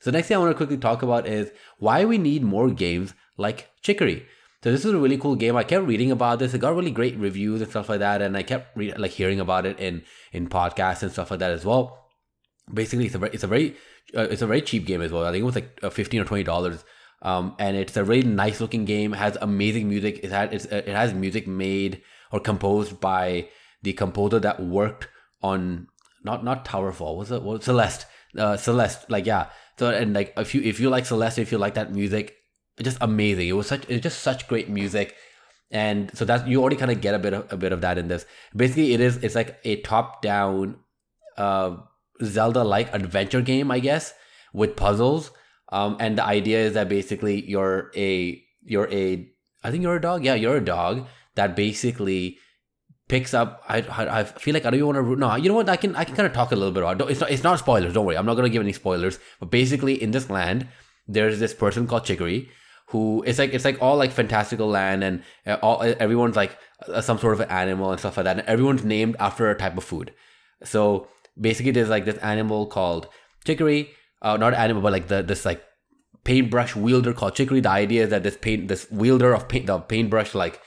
So 0.00 0.10
next 0.10 0.28
thing 0.28 0.36
I 0.36 0.40
want 0.40 0.50
to 0.50 0.56
quickly 0.56 0.76
talk 0.76 1.02
about 1.02 1.26
is 1.26 1.50
why 1.78 2.04
we 2.04 2.18
need 2.18 2.42
more 2.42 2.68
games 2.70 3.14
like 3.38 3.70
Chicory. 3.80 4.26
So 4.62 4.72
this 4.72 4.84
is 4.84 4.92
a 4.92 4.98
really 4.98 5.18
cool 5.18 5.36
game. 5.36 5.56
I 5.56 5.62
kept 5.62 5.86
reading 5.86 6.10
about 6.10 6.38
this. 6.40 6.52
It 6.52 6.58
got 6.58 6.74
really 6.74 6.90
great 6.90 7.16
reviews 7.16 7.60
and 7.60 7.70
stuff 7.70 7.88
like 7.88 8.00
that, 8.00 8.22
and 8.22 8.36
I 8.36 8.42
kept 8.42 8.76
like 8.76 9.10
hearing 9.10 9.40
about 9.40 9.66
it 9.66 9.78
in 9.78 10.02
in 10.32 10.48
podcasts 10.48 11.02
and 11.02 11.12
stuff 11.12 11.30
like 11.30 11.40
that 11.40 11.52
as 11.52 11.64
well. 11.64 12.08
Basically, 12.72 13.06
it's 13.06 13.14
a 13.14 13.18
very, 13.18 13.32
it's 13.34 13.44
a 13.44 13.46
very 13.46 13.76
uh, 14.16 14.22
it's 14.22 14.42
a 14.42 14.46
very 14.46 14.62
cheap 14.62 14.86
game 14.86 15.02
as 15.02 15.12
well. 15.12 15.26
I 15.26 15.32
think 15.32 15.42
it 15.42 15.46
was 15.46 15.54
like 15.54 15.78
uh, 15.82 15.90
fifteen 15.90 16.20
or 16.20 16.24
twenty 16.24 16.44
dollars. 16.44 16.82
Um, 17.20 17.54
and 17.58 17.76
it's 17.76 17.96
a 17.96 18.04
really 18.04 18.26
nice 18.26 18.60
looking 18.60 18.86
game. 18.86 19.12
Has 19.12 19.36
amazing 19.40 19.88
music. 19.88 20.20
It 20.22 20.30
had 20.30 20.54
it 20.54 20.88
has 20.88 21.12
music 21.12 21.46
made 21.46 22.02
or 22.32 22.40
composed 22.40 23.00
by 23.00 23.48
the 23.82 23.92
composer 23.92 24.40
that 24.40 24.60
worked 24.60 25.08
on 25.42 25.88
not 26.24 26.44
not 26.44 26.64
Towerfall. 26.64 27.16
What's 27.16 27.30
it? 27.30 27.42
What 27.42 27.62
Celeste? 27.62 28.06
Uh, 28.36 28.56
Celeste. 28.56 29.08
Like 29.10 29.26
yeah. 29.26 29.50
So 29.78 29.90
and 29.90 30.14
like 30.14 30.32
if 30.36 30.54
you 30.54 30.62
if 30.62 30.80
you 30.80 30.90
like 30.90 31.06
Celeste, 31.06 31.38
if 31.38 31.52
you 31.52 31.58
like 31.58 31.74
that 31.74 31.92
music, 31.92 32.34
just 32.80 32.98
amazing. 33.00 33.48
It 33.48 33.52
was 33.52 33.66
such 33.66 33.88
it's 33.88 34.02
just 34.02 34.20
such 34.20 34.48
great 34.48 34.68
music, 34.68 35.14
and 35.70 36.10
so 36.16 36.24
that 36.24 36.48
you 36.48 36.60
already 36.60 36.76
kind 36.76 36.90
of 36.90 37.00
get 37.00 37.14
a 37.14 37.18
bit 37.18 37.32
of 37.34 37.52
a 37.52 37.56
bit 37.56 37.72
of 37.72 37.80
that 37.82 37.98
in 37.98 38.08
this. 38.08 38.26
Basically, 38.56 38.94
it 38.94 39.00
is 39.00 39.16
it's 39.18 39.34
like 39.34 39.58
a 39.64 39.80
top 39.82 40.22
down, 40.22 40.76
uh, 41.36 41.76
Zelda 42.22 42.64
like 42.64 42.92
adventure 42.94 43.42
game, 43.42 43.70
I 43.70 43.80
guess, 43.80 44.14
with 44.52 44.76
puzzles. 44.76 45.30
Um, 45.72 45.96
and 45.98 46.16
the 46.16 46.24
idea 46.24 46.60
is 46.60 46.74
that 46.74 46.88
basically 46.88 47.44
you're 47.48 47.90
a 47.96 48.42
you're 48.62 48.90
a 48.92 49.28
I 49.62 49.70
think 49.70 49.82
you're 49.82 49.96
a 49.96 50.00
dog. 50.00 50.24
Yeah, 50.24 50.34
you're 50.34 50.56
a 50.56 50.64
dog 50.64 51.06
that 51.34 51.56
basically 51.56 52.38
picks 53.08 53.34
up. 53.34 53.62
I, 53.68 53.82
I, 53.82 54.20
I 54.20 54.24
feel 54.24 54.54
like 54.54 54.64
I 54.64 54.70
don't 54.70 54.80
even 54.80 54.94
want 54.94 55.06
to. 55.06 55.16
No, 55.16 55.34
you 55.36 55.48
know 55.48 55.54
what? 55.54 55.68
I 55.68 55.76
can 55.76 55.94
I 55.96 56.04
can 56.04 56.16
kind 56.16 56.26
of 56.26 56.32
talk 56.32 56.52
a 56.52 56.56
little 56.56 56.72
bit 56.72 56.82
about. 56.82 57.10
It's 57.10 57.20
not 57.20 57.30
it's 57.30 57.42
not 57.42 57.58
spoilers. 57.58 57.92
Don't 57.92 58.06
worry. 58.06 58.16
I'm 58.16 58.26
not 58.26 58.34
gonna 58.34 58.48
give 58.48 58.62
any 58.62 58.72
spoilers. 58.72 59.18
But 59.40 59.50
basically, 59.50 60.02
in 60.02 60.10
this 60.10 60.30
land, 60.30 60.68
there's 61.06 61.38
this 61.38 61.54
person 61.54 61.86
called 61.86 62.04
Chicory, 62.04 62.48
who 62.88 63.22
it's 63.26 63.38
like 63.38 63.52
it's 63.52 63.64
like 63.64 63.80
all 63.82 63.96
like 63.96 64.12
fantastical 64.12 64.68
land, 64.68 65.04
and 65.04 65.22
uh, 65.46 65.58
all 65.62 65.82
everyone's 65.82 66.36
like 66.36 66.56
uh, 66.88 67.00
some 67.00 67.18
sort 67.18 67.34
of 67.34 67.40
an 67.40 67.50
animal 67.50 67.90
and 67.90 68.00
stuff 68.00 68.16
like 68.16 68.24
that, 68.24 68.38
and 68.38 68.48
everyone's 68.48 68.84
named 68.84 69.16
after 69.18 69.50
a 69.50 69.56
type 69.56 69.76
of 69.76 69.84
food. 69.84 70.12
So 70.62 71.08
basically, 71.38 71.72
there's 71.72 71.90
like 71.90 72.04
this 72.04 72.18
animal 72.18 72.66
called 72.66 73.08
Chicory. 73.44 73.90
Uh, 74.22 74.38
not 74.38 74.54
animal, 74.54 74.82
but 74.82 74.92
like 74.92 75.08
the 75.08 75.22
this 75.22 75.44
like 75.44 75.62
paintbrush 76.24 76.74
wielder 76.74 77.12
called 77.12 77.34
Chicory. 77.34 77.60
The 77.60 77.68
idea 77.68 78.04
is 78.04 78.10
that 78.10 78.22
this 78.22 78.38
paint 78.38 78.68
this 78.68 78.90
wielder 78.90 79.34
of 79.34 79.48
paint 79.48 79.66
the 79.66 79.78
paintbrush 79.78 80.34
like 80.34 80.60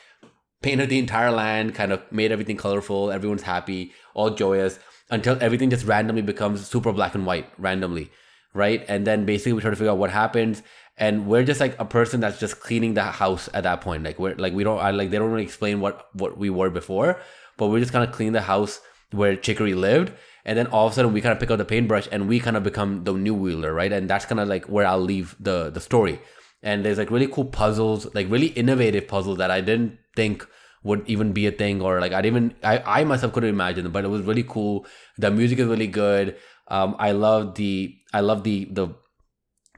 painted 0.61 0.89
the 0.89 0.99
entire 0.99 1.31
land, 1.31 1.75
kind 1.75 1.91
of 1.91 2.01
made 2.11 2.31
everything 2.31 2.57
colorful, 2.57 3.11
everyone's 3.11 3.43
happy, 3.43 3.93
all 4.13 4.31
joyous, 4.31 4.79
until 5.09 5.37
everything 5.41 5.69
just 5.69 5.85
randomly 5.85 6.21
becomes 6.21 6.67
super 6.67 6.91
black 6.91 7.15
and 7.15 7.25
white 7.25 7.49
randomly, 7.57 8.11
right? 8.53 8.83
And 8.87 9.05
then 9.05 9.25
basically 9.25 9.53
we 9.53 9.61
try 9.61 9.69
to 9.69 9.75
figure 9.75 9.91
out 9.91 9.97
what 9.97 10.11
happens. 10.11 10.63
And 10.97 11.27
we're 11.27 11.43
just 11.43 11.59
like 11.59 11.79
a 11.79 11.85
person 11.85 12.21
that's 12.21 12.39
just 12.39 12.59
cleaning 12.59 12.95
the 12.95 13.03
house 13.03 13.49
at 13.53 13.63
that 13.63 13.81
point. 13.81 14.03
Like 14.03 14.17
we're 14.17 14.35
like 14.35 14.53
we 14.53 14.63
don't 14.63 14.79
I 14.79 14.91
like 14.91 15.11
they 15.11 15.19
don't 15.19 15.29
really 15.31 15.43
explain 15.43 15.79
what 15.79 16.09
what 16.13 16.37
we 16.37 16.49
were 16.49 16.71
before, 16.71 17.21
but 17.57 17.67
we're 17.67 17.79
just 17.79 17.91
kind 17.91 18.07
of 18.07 18.13
cleaning 18.13 18.33
the 18.33 18.41
house 18.41 18.81
where 19.11 19.35
Chicory 19.35 19.75
lived. 19.75 20.11
And 20.43 20.57
then 20.57 20.67
all 20.67 20.87
of 20.87 20.93
a 20.93 20.95
sudden 20.95 21.13
we 21.13 21.21
kind 21.21 21.33
of 21.33 21.39
pick 21.39 21.51
up 21.51 21.59
the 21.59 21.65
paintbrush 21.65 22.07
and 22.11 22.27
we 22.27 22.39
kind 22.39 22.57
of 22.57 22.63
become 22.63 23.03
the 23.03 23.13
new 23.13 23.35
wielder, 23.35 23.73
right? 23.73 23.91
And 23.93 24.09
that's 24.09 24.25
kind 24.25 24.39
of 24.39 24.47
like 24.47 24.65
where 24.65 24.87
I'll 24.87 24.99
leave 24.99 25.35
the 25.39 25.69
the 25.69 25.81
story. 25.81 26.19
And 26.63 26.83
there's 26.83 26.97
like 26.97 27.11
really 27.11 27.27
cool 27.27 27.45
puzzles, 27.45 28.13
like 28.15 28.29
really 28.29 28.47
innovative 28.47 29.07
puzzles 29.07 29.37
that 29.37 29.51
I 29.51 29.61
didn't 29.61 29.99
think 30.15 30.45
would 30.83 31.03
even 31.07 31.33
be 31.33 31.45
a 31.47 31.51
thing 31.51 31.81
or 31.81 31.99
like 31.99 32.13
I'd 32.13 32.25
even 32.25 32.55
I, 32.63 32.79
I 32.79 33.03
myself 33.03 33.33
couldn't 33.33 33.49
imagine 33.49 33.89
but 33.91 34.05
it 34.05 34.09
was 34.09 34.21
really 34.21 34.43
cool. 34.43 34.85
The 35.17 35.31
music 35.31 35.59
is 35.59 35.67
really 35.67 35.87
good. 35.87 36.35
Um 36.67 36.95
I 36.97 37.11
love 37.11 37.55
the 37.55 37.95
I 38.13 38.21
love 38.21 38.43
the 38.43 38.65
the 38.71 38.95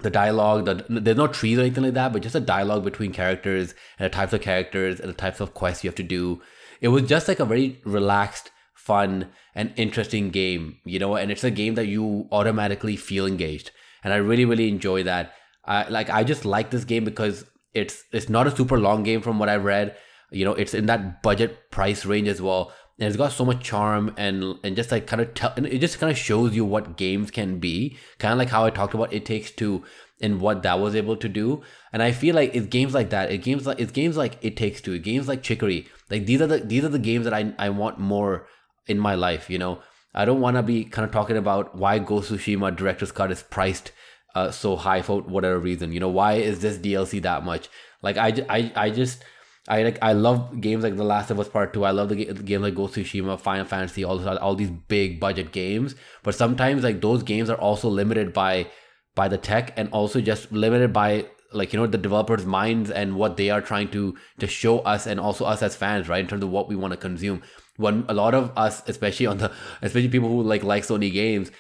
the 0.02 0.10
dialogue 0.10 0.66
the, 0.66 0.86
there's 0.88 1.18
no 1.18 1.28
trees 1.28 1.58
or 1.58 1.62
anything 1.62 1.84
like 1.84 1.94
that 1.94 2.14
but 2.14 2.22
just 2.22 2.36
a 2.36 2.40
dialogue 2.40 2.84
between 2.84 3.12
characters 3.12 3.74
and 3.98 4.06
the 4.06 4.16
types 4.16 4.32
of 4.32 4.42
characters 4.42 5.00
and 5.00 5.10
the 5.10 5.14
types 5.14 5.42
of 5.42 5.54
quests 5.54 5.84
you 5.84 5.90
have 5.90 5.96
to 5.96 6.04
do. 6.04 6.42
It 6.80 6.90
was 6.90 7.04
just 7.04 7.28
like 7.28 7.40
a 7.40 7.46
very 7.46 7.82
relaxed 7.84 8.52
fun 8.76 9.30
and 9.56 9.74
interesting 9.76 10.30
game 10.30 10.78
you 10.86 11.00
know 11.00 11.16
and 11.16 11.32
it's 11.32 11.44
a 11.44 11.52
game 11.52 11.76
that 11.76 11.88
you 11.88 12.28
automatically 12.32 12.96
feel 12.96 13.26
engaged. 13.26 13.72
And 14.04 14.14
i 14.14 14.18
really 14.18 14.46
really 14.46 14.70
enjoy 14.70 15.04
that 15.04 15.34
I 15.66 15.88
like 15.90 16.10
i 16.10 16.24
just 16.24 16.46
like 16.46 16.72
this 16.72 16.86
game 16.86 17.06
because 17.06 17.46
it's 17.74 18.04
it's 18.12 18.30
not 18.30 18.48
a 18.48 18.56
super 18.56 18.80
long 18.80 19.04
game 19.04 19.22
from 19.22 19.40
what 19.40 19.50
i've 19.50 19.66
read. 19.66 19.96
You 20.32 20.46
know 20.46 20.54
it's 20.54 20.74
in 20.74 20.86
that 20.88 21.24
budget 21.24 21.72
price 21.72 22.06
range 22.06 22.28
as 22.28 22.42
well. 22.42 22.74
And 23.00 23.08
it's 23.08 23.18
got 23.18 23.32
so 23.32 23.46
much 23.46 23.64
charm 23.64 24.14
and 24.18 24.56
and 24.64 24.76
just 24.76 24.92
like 24.92 25.08
kind 25.08 25.22
of 25.22 25.34
tell 25.34 25.54
it 25.56 25.80
just 25.80 26.00
kind 26.00 26.12
of 26.12 26.18
shows 26.18 26.56
you 26.56 26.66
what 26.66 26.98
games 26.98 27.32
can 27.32 27.60
be. 27.60 27.98
Kind 28.18 28.34
of 28.34 28.38
like 28.38 28.50
how 28.50 28.66
i 28.66 28.70
talked 28.70 28.94
about 28.94 29.14
it 29.14 29.26
takes 29.26 29.52
two 29.52 29.84
and 30.22 30.42
what 30.42 30.64
that 30.64 30.80
was 30.80 30.96
able 30.96 31.16
to 31.18 31.30
do. 31.30 31.62
And 31.94 32.04
i 32.04 32.12
feel 32.12 32.36
like 32.36 32.56
it's 32.56 32.68
games 32.68 32.94
like 32.94 33.10
that. 33.12 33.32
It 33.32 33.40
games 33.40 33.66
like 33.66 33.80
it's 33.80 33.92
games 33.92 34.18
like 34.18 34.38
it 34.42 34.58
takes 34.58 34.82
two. 34.82 34.98
Games 35.00 35.28
like 35.28 35.44
chicory. 35.44 35.88
Like 36.10 36.26
these 36.26 36.42
are 36.42 36.48
the 36.48 36.60
these 36.60 36.84
are 36.84 36.90
the 36.90 37.00
games 37.00 37.26
that 37.26 37.34
i 37.34 37.54
i 37.58 37.70
want 37.70 38.00
more 38.00 38.48
in 38.88 39.00
my 39.00 39.16
life 39.16 39.50
you 39.50 39.58
know? 39.58 39.82
I 40.14 40.26
don't 40.26 40.42
want 40.42 40.58
to 40.58 40.64
be 40.64 40.86
kind 40.86 41.06
of 41.06 41.12
talking 41.12 41.38
about 41.38 41.76
why 41.76 42.00
ghost 42.00 42.32
tsushima 42.32 42.76
director's 42.76 43.12
cut 43.12 43.32
is 43.32 43.44
priced 43.44 43.92
uh, 44.36 44.52
so 44.52 44.76
high 44.76 45.02
for 45.02 45.22
whatever 45.22 45.60
reason 45.60 45.92
you 45.92 46.00
know 46.00 46.10
why 46.10 46.34
is 46.34 46.60
this 46.60 46.78
dlc 46.78 47.22
that 47.22 47.44
much 47.44 47.70
like 48.02 48.18
i 48.18 48.28
i, 48.50 48.72
I 48.76 48.90
just 48.90 49.24
I 49.68 49.84
like 49.84 50.00
I 50.02 50.14
love 50.14 50.62
games 50.62 50.84
like 50.84 50.98
The 50.98 51.04
Last 51.04 51.30
of 51.30 51.40
Us 51.40 51.48
Part 51.48 51.74
Two. 51.74 51.86
I 51.86 51.92
love 51.92 52.10
the 52.10 52.26
game 52.26 52.64
like 52.64 52.74
Ghost 52.74 52.98
of 52.98 53.04
Tsushima, 53.04 53.40
Final 53.40 53.66
Fantasy, 53.66 54.04
all 54.04 54.18
this, 54.18 54.38
all 54.40 54.56
these 54.56 54.72
big 54.72 55.20
budget 55.20 55.52
games. 55.52 55.94
But 56.24 56.34
sometimes 56.34 56.84
like 56.84 57.02
those 57.02 57.22
games 57.22 57.52
are 57.52 57.58
also 57.58 57.88
limited 57.88 58.34
by 58.34 58.72
by 59.14 59.28
the 59.28 59.38
tech 59.38 59.74
and 59.78 59.90
also 59.92 60.22
just 60.22 60.52
limited 60.52 60.92
by 60.92 61.28
like 61.52 61.74
you 61.74 61.80
know 61.80 61.88
the 61.88 61.98
developers 61.98 62.46
minds 62.46 62.90
and 62.90 63.16
what 63.16 63.38
they 63.38 63.50
are 63.50 63.62
trying 63.62 63.90
to 63.92 64.16
to 64.40 64.48
show 64.48 64.80
us 64.80 65.06
and 65.06 65.20
also 65.20 65.46
us 65.46 65.62
as 65.62 65.76
fans 65.76 66.08
right 66.08 66.22
in 66.22 66.28
terms 66.28 66.44
of 66.44 66.50
what 66.50 66.68
we 66.68 66.76
want 66.76 66.92
to 66.92 66.98
consume 66.98 67.42
when 67.78 68.06
a 68.08 68.14
lot 68.14 68.36
of 68.36 68.52
us 68.56 68.84
especially 68.88 69.26
on 69.26 69.40
the 69.40 69.52
especially 69.82 70.10
people 70.10 70.30
who 70.30 70.44
like 70.44 70.64
like 70.64 70.84
sony 70.84 71.12
games 71.12 71.52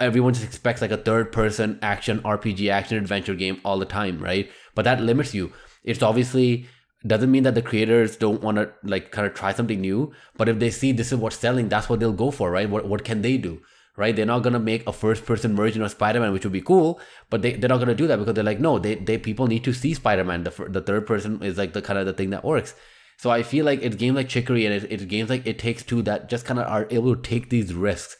everyone 0.00 0.34
just 0.34 0.44
expects 0.44 0.80
like 0.80 0.90
a 0.90 0.96
third 0.96 1.30
person 1.32 1.78
action 1.82 2.20
rpg 2.20 2.70
action 2.70 2.96
adventure 2.96 3.34
game 3.34 3.60
all 3.64 3.78
the 3.78 3.84
time 3.84 4.22
right 4.22 4.50
but 4.74 4.84
that 4.84 5.00
limits 5.00 5.34
you 5.34 5.52
it's 5.84 6.02
obviously 6.02 6.66
doesn't 7.06 7.30
mean 7.30 7.44
that 7.44 7.54
the 7.54 7.62
creators 7.62 8.16
don't 8.16 8.42
want 8.42 8.56
to 8.56 8.70
like 8.82 9.12
kind 9.12 9.26
of 9.26 9.34
try 9.34 9.52
something 9.52 9.80
new 9.80 10.12
but 10.36 10.48
if 10.48 10.58
they 10.58 10.70
see 10.70 10.92
this 10.92 11.12
is 11.12 11.18
what's 11.18 11.36
selling 11.36 11.68
that's 11.68 11.88
what 11.88 12.00
they'll 12.00 12.12
go 12.12 12.30
for 12.30 12.50
right 12.50 12.70
what, 12.70 12.88
what 12.88 13.04
can 13.04 13.22
they 13.22 13.36
do 13.36 13.60
right? 13.96 14.14
They're 14.14 14.26
not 14.26 14.42
gonna 14.42 14.60
make 14.60 14.86
a 14.86 14.92
first 14.92 15.24
person 15.24 15.56
version 15.56 15.82
of 15.82 15.90
Spider 15.90 16.20
Man, 16.20 16.32
which 16.32 16.44
would 16.44 16.52
be 16.52 16.60
cool, 16.60 17.00
but 17.30 17.42
they 17.42 17.54
they're 17.54 17.68
not 17.68 17.78
gonna 17.78 17.94
do 17.94 18.06
that 18.06 18.18
because 18.18 18.34
they're 18.34 18.44
like, 18.44 18.60
no, 18.60 18.78
they 18.78 18.94
they 18.94 19.18
people 19.18 19.46
need 19.46 19.64
to 19.64 19.72
see 19.72 19.94
Spider 19.94 20.24
Man. 20.24 20.44
The 20.44 20.50
the 20.68 20.82
third 20.82 21.06
person 21.06 21.42
is 21.42 21.58
like 21.58 21.72
the 21.72 21.82
kind 21.82 21.98
of 21.98 22.06
the 22.06 22.12
thing 22.12 22.30
that 22.30 22.44
works. 22.44 22.74
So 23.18 23.30
I 23.30 23.42
feel 23.42 23.64
like 23.64 23.80
it's 23.82 23.96
games 23.96 24.16
like 24.16 24.28
Chicory 24.28 24.66
and 24.66 24.74
it, 24.74 24.92
it's 24.92 25.04
games 25.04 25.30
like 25.30 25.46
It 25.46 25.58
Takes 25.58 25.82
Two 25.82 26.02
that 26.02 26.28
just 26.28 26.44
kind 26.44 26.60
of 26.60 26.66
are 26.66 26.86
able 26.90 27.16
to 27.16 27.22
take 27.22 27.48
these 27.48 27.72
risks 27.72 28.16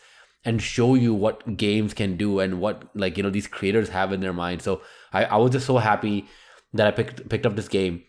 and 0.47 0.63
show 0.63 0.95
you 0.95 1.13
what 1.13 1.57
games 1.57 1.93
can 1.93 2.17
do 2.17 2.39
and 2.39 2.61
what 2.61 2.85
like 2.95 3.17
you 3.17 3.23
know 3.23 3.31
these 3.31 3.49
creators 3.49 3.91
have 3.91 4.13
in 4.13 4.21
their 4.21 4.33
mind. 4.33 4.63
So 4.63 4.81
I, 5.13 5.25
I 5.25 5.37
was 5.37 5.51
just 5.51 5.67
so 5.67 5.79
happy 5.79 6.27
that 6.73 6.87
I 6.87 6.93
picked 6.93 7.29
picked 7.29 7.45
up 7.45 7.57
this 7.57 7.69
game. 7.69 8.05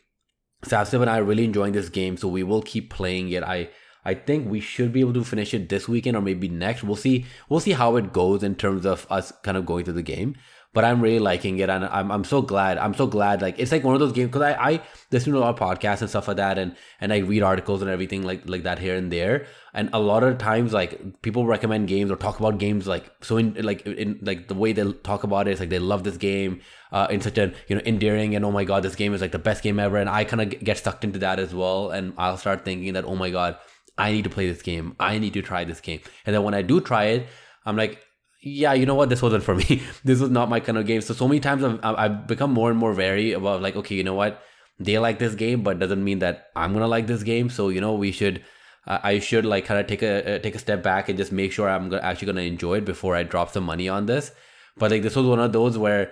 Sassiv 0.63 1.01
and 1.01 1.09
I 1.09 1.17
are 1.17 1.23
really 1.23 1.43
enjoying 1.43 1.73
this 1.73 1.89
game, 1.89 2.15
so 2.15 2.27
we 2.27 2.43
will 2.43 2.61
keep 2.61 2.89
playing 2.89 3.31
it. 3.31 3.43
I 3.43 3.69
I 4.05 4.13
think 4.13 4.49
we 4.49 4.61
should 4.61 4.93
be 4.93 5.01
able 5.01 5.13
to 5.13 5.23
finish 5.23 5.53
it 5.53 5.67
this 5.67 5.89
weekend 5.89 6.15
or 6.15 6.21
maybe 6.21 6.47
next. 6.47 6.83
We'll 6.83 6.95
see. 6.95 7.25
We'll 7.49 7.59
see 7.59 7.73
how 7.73 7.97
it 7.97 8.13
goes 8.13 8.43
in 8.43 8.55
terms 8.55 8.85
of 8.85 9.05
us 9.09 9.33
kind 9.43 9.57
of 9.57 9.65
going 9.65 9.83
through 9.83 9.95
the 9.95 10.01
game. 10.03 10.35
But 10.77 10.85
I'm 10.85 11.01
really 11.01 11.17
liking 11.17 11.57
it, 11.57 11.71
and 11.75 11.85
I'm 11.85 12.11
I'm 12.15 12.23
so 12.31 12.39
glad. 12.49 12.77
I'm 12.77 12.93
so 12.93 13.07
glad. 13.07 13.41
Like 13.41 13.57
it's 13.57 13.71
like 13.71 13.83
one 13.83 13.95
of 13.95 13.99
those 13.99 14.11
games 14.17 14.27
because 14.27 14.43
I 14.43 14.53
I 14.71 14.81
listen 15.11 15.33
to 15.33 15.39
a 15.39 15.43
lot 15.45 15.53
of 15.55 15.59
podcasts 15.59 16.01
and 16.01 16.09
stuff 16.11 16.27
like 16.27 16.37
that, 16.37 16.59
and 16.59 16.75
and 17.01 17.11
I 17.11 17.17
read 17.31 17.41
articles 17.41 17.81
and 17.81 17.89
everything 17.89 18.27
like 18.31 18.47
like 18.47 18.61
that 18.67 18.77
here 18.77 18.95
and 18.95 19.11
there. 19.11 19.47
And 19.73 19.89
a 19.91 19.99
lot 19.99 20.23
of 20.23 20.37
times, 20.37 20.73
like 20.73 21.23
people 21.23 21.47
recommend 21.47 21.87
games 21.87 22.11
or 22.11 22.15
talk 22.15 22.39
about 22.39 22.59
games 22.59 22.85
like 22.85 23.09
so 23.21 23.37
in 23.37 23.55
like 23.69 23.81
in 23.87 24.19
like 24.21 24.47
the 24.49 24.53
way 24.53 24.71
they 24.71 24.85
talk 25.09 25.23
about 25.23 25.47
it, 25.47 25.53
is 25.53 25.59
like 25.59 25.69
they 25.69 25.79
love 25.79 26.03
this 26.03 26.17
game 26.17 26.61
uh, 26.91 27.07
in 27.09 27.21
such 27.21 27.39
a 27.39 27.51
you 27.67 27.75
know 27.75 27.81
endearing 27.93 28.35
and 28.35 28.45
oh 28.45 28.51
my 28.51 28.63
god 28.63 28.83
this 28.83 28.95
game 28.95 29.15
is 29.15 29.21
like 29.21 29.31
the 29.31 29.39
best 29.49 29.63
game 29.63 29.79
ever. 29.79 29.97
And 29.97 30.07
I 30.07 30.25
kind 30.25 30.41
of 30.43 30.63
get 30.63 30.77
sucked 30.77 31.03
into 31.03 31.17
that 31.25 31.39
as 31.39 31.55
well, 31.55 31.89
and 31.89 32.13
I'll 32.19 32.37
start 32.37 32.63
thinking 32.65 32.93
that 32.93 33.05
oh 33.05 33.15
my 33.15 33.31
god 33.31 33.57
I 33.97 34.11
need 34.11 34.25
to 34.25 34.29
play 34.29 34.47
this 34.47 34.61
game. 34.61 34.95
I 34.99 35.17
need 35.17 35.33
to 35.33 35.41
try 35.41 35.63
this 35.63 35.81
game. 35.81 36.01
And 36.25 36.35
then 36.35 36.43
when 36.43 36.53
I 36.53 36.61
do 36.61 36.79
try 36.79 37.05
it, 37.05 37.27
I'm 37.65 37.75
like, 37.75 38.03
yeah, 38.39 38.73
you 38.73 38.85
know 38.85 38.95
what? 38.95 39.09
This 39.09 39.21
wasn't 39.21 39.43
for 39.43 39.55
me. 39.55 39.81
this 40.03 40.19
was 40.19 40.29
not 40.29 40.49
my 40.49 40.59
kind 40.59 40.77
of 40.77 40.85
game. 40.85 41.01
So, 41.01 41.13
so 41.13 41.27
many 41.27 41.39
times 41.39 41.63
I've, 41.63 41.79
I've 41.83 42.27
become 42.27 42.51
more 42.51 42.69
and 42.69 42.79
more 42.79 42.93
wary 42.93 43.33
about 43.33 43.61
like, 43.61 43.75
okay, 43.75 43.95
you 43.95 44.03
know 44.03 44.13
what? 44.13 44.41
They 44.79 44.99
like 44.99 45.17
this 45.17 45.35
game, 45.35 45.63
but 45.63 45.79
doesn't 45.79 46.03
mean 46.03 46.19
that 46.19 46.49
I'm 46.55 46.73
to 46.73 46.87
like 46.87 47.07
this 47.07 47.23
game. 47.23 47.49
So, 47.49 47.69
you 47.69 47.81
know, 47.81 47.95
we 47.95 48.11
should, 48.11 48.43
uh, 48.85 48.99
I 49.01 49.19
should 49.19 49.45
like 49.45 49.65
kind 49.65 49.79
of 49.79 49.87
take 49.87 50.03
a, 50.03 50.35
uh, 50.35 50.39
take 50.39 50.53
a 50.53 50.59
step 50.59 50.83
back 50.83 51.09
and 51.09 51.17
just 51.17 51.31
make 51.31 51.51
sure 51.51 51.67
I'm 51.67 51.89
gonna, 51.89 52.03
actually 52.03 52.31
to 52.33 52.41
enjoy 52.41 52.77
it 52.77 52.85
before 52.85 53.15
I 53.15 53.23
drop 53.23 53.51
some 53.51 53.63
money 53.63 53.89
on 53.89 54.05
this. 54.05 54.31
But 54.77 54.91
like, 54.91 55.01
this 55.01 55.15
was 55.15 55.25
one 55.25 55.39
of 55.39 55.51
those 55.51 55.77
where 55.77 56.11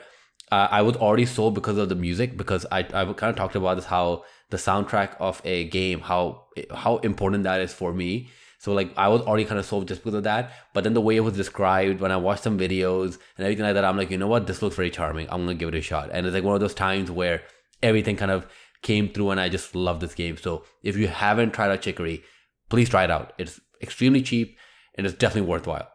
uh, 0.51 0.67
I 0.72 0.82
was 0.82 0.96
already 0.96 1.27
sold 1.27 1.53
because 1.53 1.77
of 1.77 1.89
the 1.89 1.96
music, 1.96 2.38
because 2.38 2.65
I, 2.72 2.79
I 2.79 3.05
kind 3.13 3.29
of 3.29 3.36
talked 3.36 3.55
about 3.55 3.75
this, 3.75 3.86
how 3.86 4.24
the 4.50 4.58
soundtrack 4.58 5.15
of 5.20 5.41
a 5.46 5.65
game, 5.65 6.00
how 6.01 6.46
how 6.74 6.98
important 6.98 7.44
that 7.44 7.62
is 7.62 7.74
for 7.74 7.94
me. 7.94 8.29
So 8.60 8.74
like 8.74 8.92
I 8.98 9.08
was 9.08 9.22
already 9.22 9.46
kind 9.46 9.60
of 9.60 9.66
sold 9.66 9.88
just 9.88 10.02
because 10.02 10.16
of 10.16 10.24
that. 10.24 10.52
But 10.74 10.84
then 10.84 10.94
the 10.94 11.02
way 11.02 11.16
it 11.16 11.22
was 11.22 11.36
described 11.36 12.00
when 12.00 12.12
I 12.12 12.18
watched 12.18 12.44
some 12.44 12.58
videos 12.58 13.18
and 13.38 13.46
everything 13.46 13.66
like 13.66 13.76
that, 13.76 13.86
I'm 13.86 13.98
like, 13.98 14.12
you 14.12 14.18
know 14.18 14.28
what, 14.28 14.48
this 14.48 14.62
looks 14.62 14.76
very 14.76 14.90
charming. 14.90 15.28
I'm 15.30 15.46
gonna 15.46 15.56
give 15.56 15.70
it 15.70 15.76
a 15.76 15.82
shot. 15.82 16.10
And 16.12 16.26
it's 16.26 16.34
like 16.34 16.44
one 16.44 16.56
of 16.56 16.62
those 16.62 16.74
times 16.74 17.12
where 17.12 17.44
everything 17.84 18.16
kind 18.16 18.32
of 18.32 18.48
came 18.82 19.10
through 19.10 19.32
and 19.32 19.39
I 19.39 19.50
just 19.50 19.76
love 19.76 20.00
this 20.00 20.13
game. 20.13 20.38
So 20.38 20.63
if 20.84 20.98
you 20.98 21.08
haven't 21.08 21.54
tried 21.54 21.72
out 21.72 21.82
Chicory, 21.82 22.24
please 22.70 22.89
try 22.89 23.04
it 23.04 23.12
out. 23.12 23.34
It's 23.38 23.60
extremely 23.82 24.22
cheap 24.22 24.58
and 24.96 25.06
it's 25.06 25.15
definitely 25.15 25.50
worthwhile. 25.50 25.88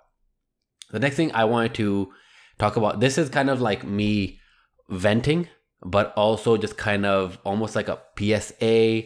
The 0.90 0.98
next 0.98 1.16
thing 1.16 1.32
I 1.32 1.44
wanted 1.44 1.74
to 1.74 2.12
talk 2.58 2.76
about, 2.76 3.00
this 3.00 3.16
is 3.16 3.28
kind 3.28 3.48
of 3.48 3.60
like 3.60 3.84
me 3.84 4.40
venting 4.88 5.48
but 5.82 6.12
also 6.16 6.56
just 6.56 6.76
kind 6.76 7.06
of 7.06 7.38
almost 7.44 7.74
like 7.74 7.88
a 7.88 7.98
PSA, 8.18 9.04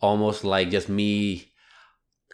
almost 0.00 0.44
like 0.44 0.70
just 0.70 0.88
me. 0.88 1.52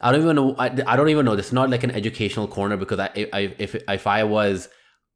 I 0.04 0.12
don't 0.12 0.22
even 0.22 0.36
know. 0.36 0.54
I, 0.58 0.66
I 0.86 0.96
don't 0.96 1.08
even 1.08 1.24
know. 1.24 1.32
It's 1.32 1.52
not 1.52 1.70
like 1.70 1.82
an 1.82 1.90
educational 1.90 2.46
corner 2.46 2.76
because 2.76 3.00
I, 3.00 3.28
I 3.32 3.54
if 3.58 3.74
if 3.74 4.06
I 4.06 4.22
was 4.24 4.68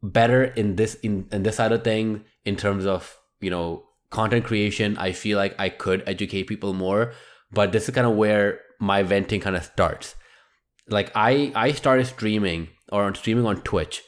better 0.03 0.45
in 0.45 0.77
this 0.77 0.95
in, 0.97 1.29
in 1.31 1.43
this 1.43 1.61
of 1.61 1.85
thing 1.85 2.25
in 2.45 2.57
terms 2.57 2.87
of 2.87 3.17
you 3.41 3.51
know 3.51 3.85
content 4.11 4.45
creation, 4.45 4.97
I 4.97 5.13
feel 5.13 5.37
like 5.37 5.55
I 5.59 5.69
could 5.69 6.03
educate 6.07 6.45
people 6.45 6.73
more. 6.73 7.13
But 7.53 7.73
this 7.73 7.89
is 7.89 7.95
kind 7.95 8.07
of 8.07 8.17
where 8.17 8.61
my 8.81 9.03
venting 9.03 9.41
kind 9.41 9.57
of 9.57 9.65
starts. 9.65 10.15
Like 10.89 11.13
I 11.15 11.53
I 11.55 11.73
started 11.73 12.07
streaming 12.07 12.69
or 12.91 13.05
on 13.05 13.15
streaming 13.15 13.47
on 13.47 13.61
Twitch. 13.61 14.03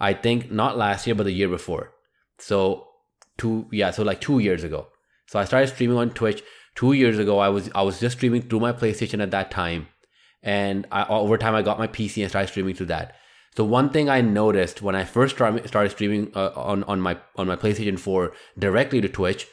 I 0.00 0.14
think 0.14 0.50
not 0.50 0.76
last 0.76 1.06
year 1.06 1.14
but 1.14 1.22
the 1.22 1.32
year 1.32 1.48
before. 1.48 1.92
So 2.38 2.88
two 3.36 3.66
yeah 3.70 3.90
so 3.90 4.02
like 4.02 4.20
two 4.20 4.38
years 4.38 4.64
ago 4.64 4.86
so 5.26 5.38
i 5.38 5.44
started 5.44 5.66
streaming 5.66 5.96
on 5.96 6.10
twitch 6.10 6.42
two 6.74 6.92
years 6.92 7.18
ago 7.18 7.38
i 7.38 7.48
was 7.48 7.70
i 7.74 7.82
was 7.82 8.00
just 8.00 8.16
streaming 8.16 8.42
through 8.42 8.60
my 8.60 8.72
playstation 8.72 9.22
at 9.22 9.30
that 9.30 9.50
time 9.50 9.88
and 10.44 10.86
I, 10.92 11.04
over 11.08 11.36
time 11.36 11.56
i 11.56 11.62
got 11.62 11.78
my 11.78 11.88
pc 11.88 12.22
and 12.22 12.30
started 12.30 12.48
streaming 12.48 12.76
through 12.76 12.86
that 12.86 13.16
so 13.56 13.64
one 13.64 13.90
thing 13.90 14.08
i 14.08 14.20
noticed 14.20 14.82
when 14.82 14.94
i 14.94 15.04
first 15.04 15.34
started 15.34 15.90
streaming 15.90 16.30
uh, 16.36 16.52
on 16.54 16.84
on 16.84 17.00
my 17.00 17.18
on 17.34 17.48
my 17.48 17.56
playstation 17.56 17.98
4 17.98 18.32
directly 18.56 19.00
to 19.00 19.08
twitch 19.08 19.48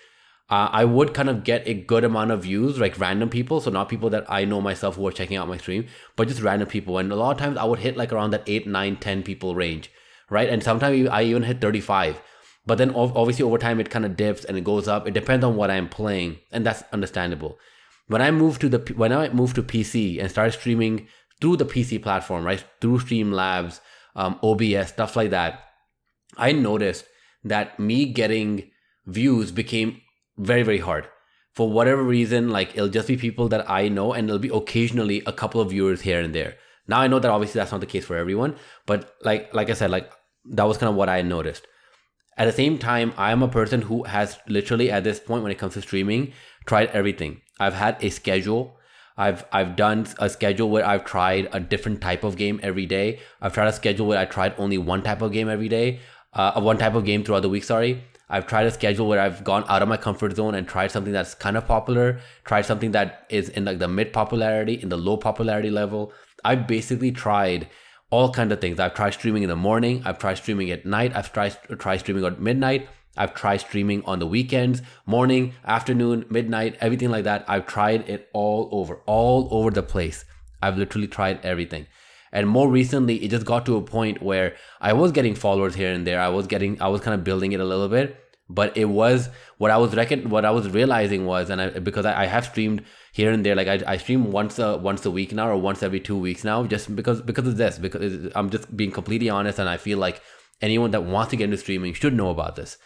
uh, 0.50 0.68
I 0.70 0.84
would 0.84 1.14
kind 1.14 1.30
of 1.30 1.46
get 1.46 1.66
a 1.66 1.74
good 1.74 2.04
amount 2.04 2.32
of 2.32 2.44
views, 2.44 2.78
like 2.78 3.00
random 3.00 3.30
people. 3.30 3.62
So 3.62 3.72
not 3.72 3.88
people 3.88 4.10
that 4.10 4.26
I 4.28 4.44
know 4.44 4.60
myself 4.60 4.98
who 4.98 5.08
are 5.08 5.12
checking 5.14 5.38
out 5.38 5.48
my 5.48 5.56
stream, 5.56 5.88
but 6.18 6.28
just 6.28 6.42
random 6.42 6.68
people. 6.68 6.98
And 6.98 7.10
a 7.10 7.16
lot 7.16 7.32
of 7.32 7.38
times 7.38 7.56
I 7.56 7.64
would 7.64 7.80
hit 7.80 7.96
like 7.96 8.12
around 8.12 8.32
that 8.32 8.44
8, 8.46 8.68
9, 8.68 8.98
10 8.98 9.24
people 9.24 9.56
range, 9.56 9.90
right? 10.30 10.50
And 10.50 10.62
sometimes 10.62 11.08
I 11.08 11.24
even 11.24 11.44
hit 11.44 11.62
35 11.62 12.22
but 12.66 12.78
then 12.78 12.92
obviously 12.92 13.44
over 13.44 13.58
time 13.58 13.80
it 13.80 13.90
kind 13.90 14.06
of 14.06 14.16
dips 14.16 14.46
and 14.46 14.58
it 14.58 14.64
goes 14.64 14.88
up 14.88 15.08
it 15.08 15.14
depends 15.14 15.44
on 15.44 15.56
what 15.56 15.72
i'm 15.72 15.90
playing 15.90 16.38
and 16.52 16.66
that's 16.66 16.84
understandable 16.94 17.58
when 18.08 18.22
i 18.22 18.32
moved 18.32 18.62
to 18.62 18.70
the 18.70 18.94
when 18.96 19.12
i 19.12 19.30
moved 19.30 19.56
to 19.56 19.64
pc 19.64 20.20
and 20.20 20.30
started 20.30 20.52
streaming 20.52 21.08
through 21.40 21.58
the 21.58 21.66
pc 21.66 22.02
platform 22.02 22.44
right 22.44 22.64
through 22.80 23.00
streamlabs 23.00 23.80
um, 24.16 24.40
obs 24.44 24.90
stuff 24.90 25.16
like 25.16 25.30
that 25.30 25.62
i 26.38 26.52
noticed 26.52 27.06
that 27.44 27.80
me 27.80 28.06
getting 28.06 28.70
views 29.06 29.52
became 29.52 30.02
very 30.38 30.64
very 30.64 30.80
hard. 30.80 31.08
For 31.54 31.70
whatever 31.70 32.02
reason 32.02 32.50
like 32.50 32.74
it'll 32.76 32.88
just 32.88 33.08
be 33.08 33.18
people 33.18 33.50
that 33.50 33.70
i 33.70 33.90
know 33.90 34.14
and 34.14 34.30
it'll 34.30 34.40
be 34.40 34.50
occasionally 34.50 35.22
a 35.26 35.34
couple 35.34 35.60
of 35.60 35.70
viewers 35.70 36.02
here 36.02 36.22
and 36.22 36.34
there. 36.34 36.56
Now 36.88 37.02
i 37.02 37.08
know 37.08 37.20
that 37.20 37.32
obviously 37.32 37.60
that's 37.60 37.72
not 37.72 37.82
the 37.82 37.88
case 37.88 38.06
for 38.06 38.16
everyone 38.16 38.56
but 38.86 39.14
like 39.22 39.54
like 39.54 39.70
i 39.70 39.74
said 39.74 39.92
like 39.92 40.12
that 40.46 40.64
was 40.64 40.78
kind 40.78 40.90
of 40.90 40.96
what 40.96 41.10
i 41.10 41.22
noticed. 41.22 41.68
At 42.38 42.46
the 42.46 42.54
same 42.54 42.78
time, 42.78 43.14
I 43.18 43.34
am 43.34 43.44
a 43.44 43.48
person 43.50 43.82
who 43.82 44.04
has 44.04 44.40
literally 44.48 44.90
at 44.90 45.04
this 45.04 45.20
point 45.20 45.44
when 45.44 45.52
it 45.52 45.60
comes 45.60 45.74
to 45.74 45.82
streaming 45.82 46.32
tried 46.66 46.90
everything. 46.92 47.42
I've 47.62 47.76
had 47.76 47.98
a 48.02 48.10
schedule. 48.10 48.78
I've 49.18 49.46
I've 49.52 49.76
done 49.76 50.08
a 50.20 50.30
schedule 50.30 50.70
where 50.70 50.86
I've 50.92 51.06
tried 51.06 51.50
a 51.52 51.60
different 51.60 52.02
type 52.02 52.24
of 52.24 52.38
game 52.44 52.60
every 52.64 52.86
day. 52.86 53.20
I've 53.42 53.54
tried 53.54 53.68
a 53.68 53.74
schedule 53.74 54.08
where 54.08 54.20
I 54.20 54.26
tried 54.26 54.56
only 54.58 54.78
one 54.78 55.04
type 55.04 55.22
of 55.22 55.32
game 55.32 55.50
every 55.56 55.70
day, 55.70 56.00
uh, 56.34 56.60
one 56.60 56.78
type 56.78 56.96
of 56.96 57.06
game 57.06 57.24
throughout 57.24 57.44
the 57.44 57.54
week. 57.58 57.64
Sorry. 57.64 58.04
I've 58.34 58.48
tried 58.48 58.66
a 58.66 58.72
schedule 58.72 59.10
where 59.10 59.20
I've 59.20 59.44
gone 59.44 59.66
out 59.68 59.82
of 59.82 59.90
my 59.90 59.98
comfort 59.98 60.36
zone 60.38 60.56
and 60.56 60.66
tried 60.66 60.92
something 60.92 61.12
that's 61.12 61.34
kind 61.36 61.58
of 61.58 61.68
popular, 61.68 62.22
tried 62.46 62.66
something 62.66 62.92
that 62.92 63.26
is 63.30 63.50
in 63.50 63.66
like 63.66 63.80
the 63.80 63.90
mid 63.90 64.14
popularity, 64.14 64.76
in 64.82 64.88
the 64.88 64.98
low 64.98 65.18
popularity 65.18 65.70
level. 65.70 66.14
I've 66.46 66.66
basically 66.66 67.12
tried 67.12 67.68
all 68.10 68.32
kinds 68.32 68.54
of 68.54 68.62
things. 68.62 68.80
I've 68.80 68.94
tried 68.94 69.14
streaming 69.20 69.44
in 69.44 69.50
the 69.50 69.56
morning. 69.56 70.02
I've 70.06 70.18
tried 70.18 70.36
streaming 70.36 70.72
at 70.72 70.86
night. 70.86 71.16
I've 71.16 71.32
tried 71.34 71.58
tried 71.78 71.98
streaming 71.98 72.26
at 72.26 72.40
midnight. 72.40 72.88
I've 73.18 73.34
tried 73.34 73.58
streaming 73.58 74.04
on 74.06 74.20
the 74.20 74.28
weekends, 74.28 74.82
morning, 75.06 75.54
afternoon, 75.66 76.26
midnight, 76.30 76.78
everything 76.80 77.12
like 77.12 77.26
that. 77.26 77.46
I've 77.48 77.68
tried 77.68 78.10
it 78.10 78.30
all 78.34 78.70
over, 78.72 79.02
all 79.06 79.48
over 79.52 79.70
the 79.70 79.84
place. 79.84 80.24
I've 80.62 80.78
literally 80.78 81.08
tried 81.08 81.46
everything. 81.46 81.88
And 82.32 82.48
more 82.48 82.70
recently, 82.70 83.24
it 83.24 83.32
just 83.32 83.46
got 83.46 83.66
to 83.66 83.76
a 83.76 83.82
point 83.82 84.22
where 84.22 84.56
I 84.80 84.94
was 84.94 85.12
getting 85.12 85.36
followers 85.36 85.76
here 85.76 85.92
and 85.92 86.08
there. 86.08 86.22
I 86.22 86.30
was 86.30 86.48
getting, 86.48 86.82
I 86.82 86.88
was 86.88 87.02
kind 87.02 87.14
of 87.14 87.26
building 87.26 87.52
it 87.52 87.60
a 87.60 87.66
little 87.66 87.90
bit, 87.90 88.18
but 88.48 88.76
it 88.78 88.86
was 88.86 89.30
what 89.58 89.72
I 89.72 89.78
was 89.78 89.96
reckon, 89.96 90.30
what 90.30 90.46
I 90.46 90.52
was 90.52 90.70
realizing 90.70 91.26
was, 91.26 91.50
and 91.50 91.62
I, 91.62 91.80
because 91.80 92.06
I, 92.06 92.24
I 92.24 92.26
have 92.28 92.46
streamed 92.46 92.84
here 93.12 93.32
and 93.32 93.46
there. 93.46 93.56
Like 93.56 93.68
I, 93.68 93.82
I 93.86 93.98
stream 93.98 94.32
once 94.32 94.60
a 94.60 94.78
once 94.78 95.06
a 95.06 95.12
week 95.12 95.34
now 95.34 95.50
or 95.50 95.58
once 95.58 95.84
every 95.84 96.00
two 96.00 96.18
weeks 96.18 96.44
now, 96.44 96.66
just 96.66 96.96
because 96.96 97.22
because 97.22 97.48
of 97.48 97.58
this. 97.58 97.78
Because 97.78 98.32
I'm 98.36 98.50
just 98.50 98.76
being 98.76 98.92
completely 98.92 99.30
honest, 99.30 99.60
and 99.60 99.68
I 99.68 99.78
feel 99.78 99.98
like 99.98 100.22
anyone 100.62 100.92
that 100.92 101.04
wants 101.04 101.32
to 101.32 101.38
get 101.38 101.46
into 101.46 101.58
streaming 101.58 101.94
should 101.94 102.14
know 102.14 102.30
about 102.30 102.56
this. 102.56 102.78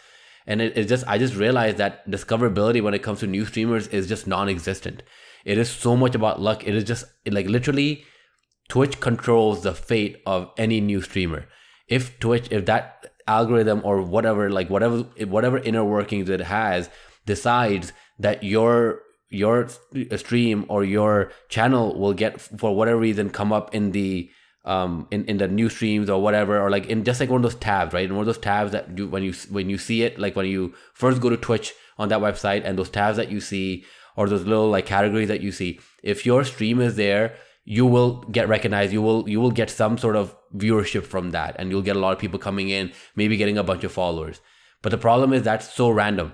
And 0.46 0.60
it, 0.60 0.76
it's 0.76 0.88
just 0.88 1.06
I 1.06 1.18
just 1.18 1.34
realized 1.34 1.78
that 1.78 2.08
discoverability 2.08 2.82
when 2.82 2.94
it 2.94 3.02
comes 3.02 3.20
to 3.20 3.26
new 3.26 3.44
streamers 3.44 3.88
is 3.88 4.08
just 4.08 4.26
non-existent. 4.26 5.02
It 5.44 5.58
is 5.58 5.70
so 5.70 5.96
much 5.96 6.14
about 6.14 6.40
luck. 6.40 6.66
It 6.66 6.74
is 6.74 6.84
just 6.84 7.04
like 7.30 7.46
literally 7.46 8.04
Twitch 8.68 9.00
controls 9.00 9.62
the 9.62 9.74
fate 9.74 10.22
of 10.26 10.50
any 10.56 10.80
new 10.80 11.00
streamer. 11.00 11.46
If 11.88 12.18
Twitch, 12.18 12.48
if 12.50 12.66
that 12.66 13.12
algorithm 13.28 13.80
or 13.84 14.02
whatever 14.02 14.50
like 14.50 14.70
whatever 14.70 14.98
whatever 15.26 15.58
inner 15.58 15.84
workings 15.84 16.28
it 16.30 16.40
has 16.40 16.88
decides 17.24 17.92
that 18.18 18.42
your 18.44 19.00
your 19.28 19.68
stream 20.16 20.64
or 20.68 20.84
your 20.84 21.32
channel 21.48 21.98
will 21.98 22.14
get 22.14 22.40
for 22.40 22.76
whatever 22.76 22.98
reason 22.98 23.28
come 23.28 23.52
up 23.52 23.74
in 23.74 23.90
the 23.90 24.30
um 24.66 25.06
in, 25.10 25.24
in 25.26 25.38
the 25.38 25.48
new 25.48 25.68
streams 25.68 26.10
or 26.10 26.20
whatever 26.20 26.60
or 26.60 26.70
like 26.70 26.86
in 26.86 27.04
just 27.04 27.20
like 27.20 27.30
one 27.30 27.38
of 27.38 27.42
those 27.42 27.60
tabs 27.60 27.94
right? 27.94 28.04
And 28.04 28.14
one 28.14 28.22
of 28.22 28.26
those 28.26 28.38
tabs 28.38 28.72
that 28.72 28.98
you 28.98 29.08
when 29.08 29.22
you 29.22 29.32
when 29.50 29.70
you 29.70 29.78
see 29.78 30.02
it 30.02 30.18
like 30.18 30.36
when 30.36 30.46
you 30.46 30.74
first 30.94 31.20
go 31.20 31.30
to 31.30 31.36
twitch 31.36 31.72
on 31.98 32.08
that 32.08 32.20
website 32.20 32.62
and 32.64 32.78
those 32.78 32.90
tabs 32.90 33.16
that 33.16 33.30
you 33.30 33.40
see 33.40 33.84
or 34.16 34.28
those 34.28 34.44
little 34.44 34.68
like 34.68 34.86
categories 34.86 35.28
that 35.28 35.40
you 35.40 35.52
see 35.52 35.78
if 36.02 36.26
your 36.26 36.44
stream 36.44 36.80
is 36.80 36.96
there 36.96 37.36
you 37.66 37.84
will 37.84 38.22
get 38.30 38.48
recognized. 38.48 38.92
You 38.92 39.02
will 39.02 39.28
you 39.28 39.40
will 39.40 39.50
get 39.50 39.68
some 39.68 39.98
sort 39.98 40.16
of 40.16 40.34
viewership 40.56 41.04
from 41.04 41.32
that 41.32 41.56
and 41.58 41.70
you'll 41.70 41.82
get 41.82 41.96
a 41.96 41.98
lot 41.98 42.12
of 42.12 42.18
people 42.18 42.38
coming 42.38 42.70
in 42.70 42.92
maybe 43.16 43.36
getting 43.36 43.58
a 43.58 43.64
bunch 43.64 43.84
of 43.84 43.92
followers. 43.92 44.40
But 44.82 44.90
the 44.90 44.98
problem 44.98 45.32
is 45.32 45.42
that's 45.42 45.74
so 45.74 45.90
random. 45.90 46.32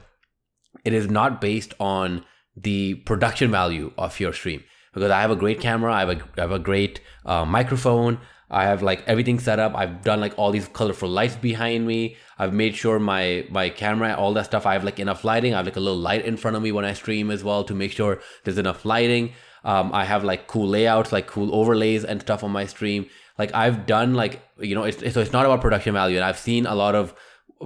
It 0.84 0.92
is 0.92 1.08
not 1.08 1.40
based 1.40 1.74
on 1.80 2.24
the 2.54 2.96
production 3.06 3.50
value 3.50 3.92
of 3.96 4.20
your 4.20 4.34
stream 4.34 4.62
because 4.92 5.10
I 5.10 5.20
have 5.20 5.30
a 5.30 5.36
great 5.36 5.60
camera, 5.60 5.92
I 5.92 6.00
have 6.00 6.10
a, 6.10 6.22
I 6.38 6.40
have 6.42 6.52
a 6.52 6.58
great 6.58 7.00
uh, 7.24 7.44
microphone, 7.44 8.18
I 8.52 8.64
have 8.64 8.82
like 8.82 9.02
everything 9.06 9.38
set 9.38 9.58
up. 9.58 9.74
I've 9.74 10.02
done 10.02 10.20
like 10.20 10.38
all 10.38 10.52
these 10.52 10.68
colorful 10.68 11.08
lights 11.08 11.36
behind 11.36 11.86
me. 11.86 12.16
I've 12.38 12.52
made 12.52 12.76
sure 12.76 12.98
my 12.98 13.46
my 13.50 13.70
camera, 13.70 14.14
all 14.14 14.34
that 14.34 14.44
stuff. 14.44 14.66
I 14.66 14.74
have 14.74 14.84
like 14.84 15.00
enough 15.00 15.24
lighting. 15.24 15.54
I 15.54 15.56
have 15.56 15.64
like 15.64 15.76
a 15.76 15.80
little 15.80 15.98
light 15.98 16.26
in 16.26 16.36
front 16.36 16.56
of 16.56 16.62
me 16.62 16.70
when 16.70 16.84
I 16.84 16.92
stream 16.92 17.30
as 17.30 17.42
well 17.42 17.64
to 17.64 17.74
make 17.74 17.92
sure 17.92 18.20
there's 18.44 18.58
enough 18.58 18.84
lighting. 18.84 19.32
Um, 19.64 19.90
I 19.94 20.04
have 20.04 20.22
like 20.22 20.48
cool 20.48 20.68
layouts, 20.68 21.12
like 21.12 21.26
cool 21.26 21.54
overlays 21.54 22.04
and 22.04 22.20
stuff 22.20 22.44
on 22.44 22.50
my 22.50 22.66
stream. 22.66 23.06
Like 23.38 23.54
I've 23.54 23.86
done 23.86 24.12
like 24.12 24.42
you 24.60 24.74
know, 24.74 24.84
it's, 24.84 24.98
so 25.14 25.20
it's 25.22 25.32
not 25.32 25.46
about 25.46 25.62
production 25.62 25.94
value. 25.94 26.16
And 26.16 26.24
I've 26.24 26.38
seen 26.38 26.66
a 26.66 26.74
lot 26.74 26.94
of 26.94 27.14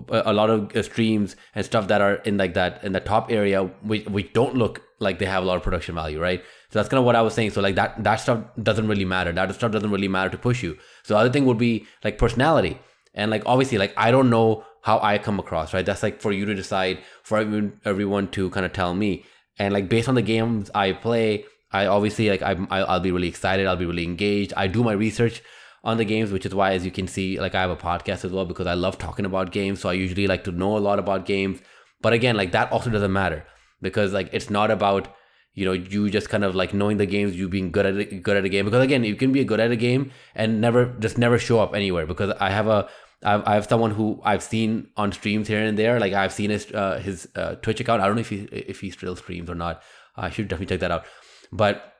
a 0.08 0.32
lot 0.32 0.50
of 0.50 0.84
streams 0.84 1.34
and 1.54 1.64
stuff 1.64 1.88
that 1.88 2.00
are 2.00 2.16
in 2.16 2.36
like 2.36 2.54
that 2.54 2.84
in 2.84 2.92
the 2.92 3.00
top 3.00 3.32
area 3.32 3.64
which, 3.82 4.04
which 4.06 4.32
don't 4.34 4.54
look 4.54 4.82
like 5.00 5.18
they 5.18 5.24
have 5.24 5.42
a 5.42 5.46
lot 5.46 5.56
of 5.56 5.62
production 5.62 5.94
value 5.94 6.20
right 6.20 6.44
so 6.70 6.78
that's 6.78 6.88
kind 6.88 6.98
of 6.98 7.04
what 7.04 7.16
I 7.16 7.22
was 7.22 7.34
saying. 7.34 7.50
So 7.50 7.60
like 7.60 7.76
that 7.76 8.02
that 8.02 8.16
stuff 8.16 8.42
doesn't 8.62 8.88
really 8.88 9.04
matter. 9.04 9.32
That 9.32 9.54
stuff 9.54 9.72
doesn't 9.72 9.90
really 9.90 10.08
matter 10.08 10.30
to 10.30 10.38
push 10.38 10.62
you. 10.62 10.76
So 11.04 11.14
the 11.14 11.20
other 11.20 11.30
thing 11.30 11.46
would 11.46 11.58
be 11.58 11.86
like 12.02 12.18
personality. 12.18 12.78
And 13.14 13.30
like 13.30 13.42
obviously 13.46 13.78
like 13.78 13.94
I 13.96 14.10
don't 14.10 14.30
know 14.30 14.64
how 14.82 15.00
I 15.02 15.18
come 15.18 15.38
across, 15.38 15.74
right? 15.74 15.84
That's 15.84 16.02
like 16.02 16.20
for 16.20 16.32
you 16.32 16.44
to 16.44 16.54
decide, 16.54 17.00
for 17.22 17.38
everyone, 17.38 17.80
everyone 17.84 18.28
to 18.28 18.50
kind 18.50 18.64
of 18.64 18.72
tell 18.72 18.94
me. 18.94 19.24
And 19.58 19.72
like 19.72 19.88
based 19.88 20.08
on 20.08 20.14
the 20.14 20.22
games 20.22 20.70
I 20.74 20.92
play, 20.92 21.44
I 21.72 21.86
obviously 21.86 22.28
like 22.30 22.42
I'm 22.42 22.66
I'll 22.70 23.00
be 23.00 23.10
really 23.10 23.28
excited. 23.28 23.66
I'll 23.66 23.76
be 23.76 23.86
really 23.86 24.04
engaged. 24.04 24.52
I 24.56 24.66
do 24.66 24.84
my 24.84 24.92
research 24.92 25.42
on 25.82 25.98
the 25.98 26.04
games, 26.04 26.32
which 26.32 26.46
is 26.46 26.54
why, 26.54 26.72
as 26.72 26.84
you 26.84 26.90
can 26.90 27.06
see, 27.06 27.38
like 27.40 27.54
I 27.54 27.60
have 27.60 27.70
a 27.70 27.76
podcast 27.76 28.24
as 28.24 28.32
well 28.32 28.44
because 28.44 28.66
I 28.66 28.74
love 28.74 28.98
talking 28.98 29.24
about 29.24 29.52
games. 29.52 29.80
So 29.80 29.88
I 29.88 29.92
usually 29.92 30.26
like 30.26 30.44
to 30.44 30.52
know 30.52 30.76
a 30.76 30.78
lot 30.78 30.98
about 30.98 31.26
games. 31.26 31.60
But 32.00 32.12
again, 32.12 32.36
like 32.36 32.52
that 32.52 32.72
also 32.72 32.90
doesn't 32.90 33.12
matter 33.12 33.46
because 33.80 34.12
like 34.12 34.30
it's 34.32 34.50
not 34.50 34.70
about 34.70 35.14
you 35.56 35.64
know 35.64 35.72
you 35.72 36.08
just 36.10 36.28
kind 36.28 36.44
of 36.44 36.54
like 36.54 36.72
knowing 36.72 36.98
the 36.98 37.06
games 37.06 37.34
you 37.34 37.48
being 37.48 37.72
good 37.72 37.86
at 37.86 38.22
good 38.22 38.36
at 38.36 38.44
a 38.44 38.48
game 38.48 38.64
because 38.66 38.84
again 38.84 39.02
you 39.02 39.16
can 39.16 39.32
be 39.32 39.44
good 39.44 39.58
at 39.58 39.72
a 39.72 39.76
game 39.76 40.12
and 40.34 40.60
never 40.60 40.86
just 41.00 41.18
never 41.18 41.38
show 41.38 41.58
up 41.58 41.74
anywhere 41.74 42.06
because 42.06 42.32
i 42.40 42.50
have 42.50 42.68
a 42.68 42.88
I 43.24 43.54
have 43.54 43.66
someone 43.66 43.90
who 43.90 44.20
I've 44.22 44.42
seen 44.42 44.88
on 44.96 45.10
streams 45.10 45.48
here 45.48 45.60
and 45.60 45.76
there. 45.76 45.98
Like 45.98 46.12
I've 46.12 46.32
seen 46.32 46.50
his 46.50 46.70
uh, 46.72 47.00
his 47.02 47.26
uh, 47.34 47.54
Twitch 47.56 47.80
account. 47.80 48.02
I 48.02 48.06
don't 48.06 48.14
know 48.14 48.20
if 48.20 48.28
he 48.28 48.42
if 48.52 48.80
he 48.80 48.90
still 48.90 49.16
streams 49.16 49.50
or 49.50 49.54
not. 49.54 49.82
I 50.16 50.30
should 50.30 50.48
definitely 50.48 50.74
check 50.74 50.80
that 50.80 50.90
out. 50.90 51.06
But 51.50 51.94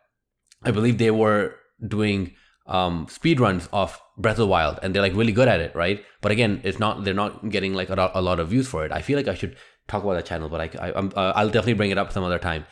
I 0.62 0.71
believe 0.71 0.99
they 0.99 1.11
were 1.11 1.57
doing 1.85 2.35
um, 2.66 3.07
speed 3.09 3.40
runs 3.40 3.69
of 3.73 4.01
Breath 4.19 4.35
of 4.35 4.38
the 4.38 4.47
Wild, 4.47 4.79
and 4.83 4.95
they're 4.95 5.03
like 5.03 5.14
really 5.14 5.33
good 5.33 5.49
at 5.49 5.61
it, 5.61 5.75
right? 5.75 6.05
But 6.21 6.33
again, 6.33 6.61
it's 6.64 6.79
not 6.79 7.05
they're 7.05 7.14
not 7.14 7.49
getting 7.49 7.75
like 7.75 7.90
a, 7.90 8.11
a 8.14 8.23
lot 8.23 8.38
of 8.38 8.49
views 8.49 8.69
for 8.69 8.85
it. 8.85 8.92
I 8.92 9.03
feel 9.03 9.16
like 9.16 9.29
I 9.29 9.35
should 9.35 9.57
talk 9.88 10.05
about 10.05 10.14
that 10.14 10.27
channel, 10.27 10.49
but 10.49 10.61
I, 10.61 10.88
I 10.88 10.90
uh, 10.90 11.33
I'll 11.35 11.49
definitely 11.49 11.75
bring 11.75 11.90
it 11.90 11.99
up 11.99 12.12
some 12.12 12.25
other 12.25 12.38
time. 12.38 12.66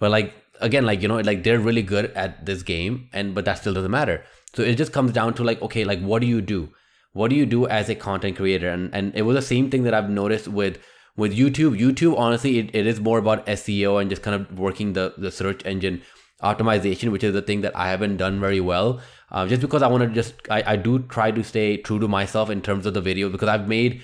But 0.00 0.10
like 0.10 0.34
again, 0.60 0.84
like 0.84 1.02
you 1.02 1.08
know, 1.08 1.20
like 1.20 1.44
they're 1.44 1.60
really 1.60 1.82
good 1.82 2.06
at 2.16 2.44
this 2.44 2.62
game, 2.64 3.08
and 3.12 3.34
but 3.34 3.44
that 3.44 3.58
still 3.58 3.74
doesn't 3.74 3.90
matter. 3.90 4.24
So 4.54 4.62
it 4.62 4.74
just 4.74 4.92
comes 4.92 5.12
down 5.12 5.34
to 5.34 5.44
like, 5.44 5.62
okay, 5.62 5.84
like 5.84 6.00
what 6.00 6.20
do 6.20 6.26
you 6.26 6.40
do? 6.40 6.70
What 7.12 7.30
do 7.30 7.36
you 7.36 7.46
do 7.46 7.66
as 7.66 7.88
a 7.88 7.94
content 7.94 8.36
creator? 8.36 8.68
And 8.68 8.92
and 8.94 9.14
it 9.14 9.22
was 9.22 9.36
the 9.36 9.42
same 9.42 9.70
thing 9.70 9.84
that 9.84 9.94
I've 9.94 10.10
noticed 10.10 10.48
with 10.48 10.78
with 11.16 11.36
YouTube. 11.36 11.78
YouTube, 11.78 12.16
honestly, 12.18 12.58
it, 12.58 12.74
it 12.74 12.86
is 12.86 13.00
more 13.00 13.18
about 13.18 13.46
SEO 13.46 14.00
and 14.00 14.10
just 14.10 14.22
kind 14.22 14.40
of 14.40 14.58
working 14.58 14.94
the 14.94 15.14
the 15.16 15.30
search 15.30 15.64
engine 15.64 16.02
optimization, 16.42 17.12
which 17.12 17.24
is 17.24 17.34
the 17.34 17.42
thing 17.42 17.60
that 17.60 17.76
I 17.76 17.88
haven't 17.90 18.16
done 18.16 18.40
very 18.40 18.60
well. 18.60 19.00
Uh, 19.30 19.46
just 19.46 19.60
because 19.60 19.82
I 19.82 19.88
want 19.88 20.02
to 20.02 20.08
just 20.08 20.34
I, 20.50 20.62
I 20.74 20.76
do 20.76 21.00
try 21.00 21.30
to 21.30 21.44
stay 21.44 21.76
true 21.76 21.98
to 21.98 22.08
myself 22.08 22.50
in 22.50 22.62
terms 22.62 22.86
of 22.86 22.94
the 22.94 23.00
video 23.00 23.28
because 23.28 23.48
I've 23.48 23.68
made 23.68 24.02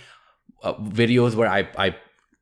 uh, 0.63 0.75
videos 0.75 1.35
where 1.35 1.49
I 1.49 1.69
I 1.79 1.97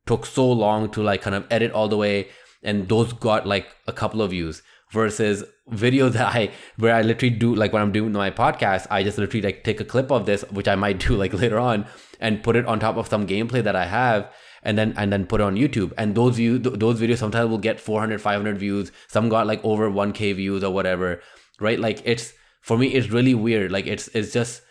took 0.07 0.27
so 0.27 0.51
long 0.51 0.91
to 0.91 1.03
like 1.03 1.23
kind 1.23 1.37
of 1.37 1.47
edit 1.51 1.73
all 1.73 1.89
the 1.89 1.97
way 1.97 2.29
and 2.65 2.89
those 2.89 3.13
got 3.13 3.47
like 3.47 3.75
a 3.87 3.93
couple 3.93 4.23
of 4.23 4.31
views 4.31 4.63
versus 4.93 5.45
videos 5.71 6.13
that 6.19 6.35
I 6.35 6.51
where 6.77 6.95
I 6.95 7.03
literally 7.03 7.35
do 7.35 7.55
like 7.55 7.73
when 7.73 7.83
I'm 7.83 7.93
doing 7.93 8.13
my 8.13 8.31
podcast, 8.31 8.87
I 8.91 9.03
just 9.03 9.19
literally 9.19 9.43
like 9.43 9.65
take 9.65 9.81
a 9.81 9.85
clip 9.85 10.11
of 10.11 10.27
this, 10.27 10.43
which 10.51 10.69
I 10.69 10.75
might 10.75 10.99
do 11.07 11.17
like 11.17 11.33
later 11.33 11.59
on, 11.59 11.87
and 12.21 12.43
put 12.43 12.57
it 12.57 12.67
on 12.67 12.81
top 12.81 12.97
of 12.97 13.09
some 13.09 13.27
gameplay 13.27 13.63
that 13.63 13.77
I 13.77 13.87
have, 13.87 14.33
and 14.63 14.79
then 14.79 14.95
and 14.97 15.13
then 15.13 15.27
put 15.27 15.41
it 15.41 15.45
on 15.45 15.57
YouTube. 15.57 15.93
And 15.99 16.15
those 16.15 16.37
views, 16.37 16.61
those 16.63 17.01
videos 17.01 17.19
sometimes 17.19 17.51
will 17.51 17.59
get 17.59 17.81
400, 17.81 18.21
500 18.21 18.59
views. 18.59 18.93
Some 19.09 19.29
got 19.29 19.47
like 19.47 19.65
over 19.65 19.91
1k 19.91 20.35
views 20.37 20.65
or 20.65 20.73
whatever, 20.73 21.21
right? 21.61 21.79
Like 21.79 22.01
it's 22.05 22.33
for 22.63 22.79
me, 22.79 22.89
it's 22.89 23.11
really 23.11 23.35
weird. 23.35 23.71
Like 23.73 23.87
it's 23.87 24.09
it's 24.09 24.33
just 24.33 24.63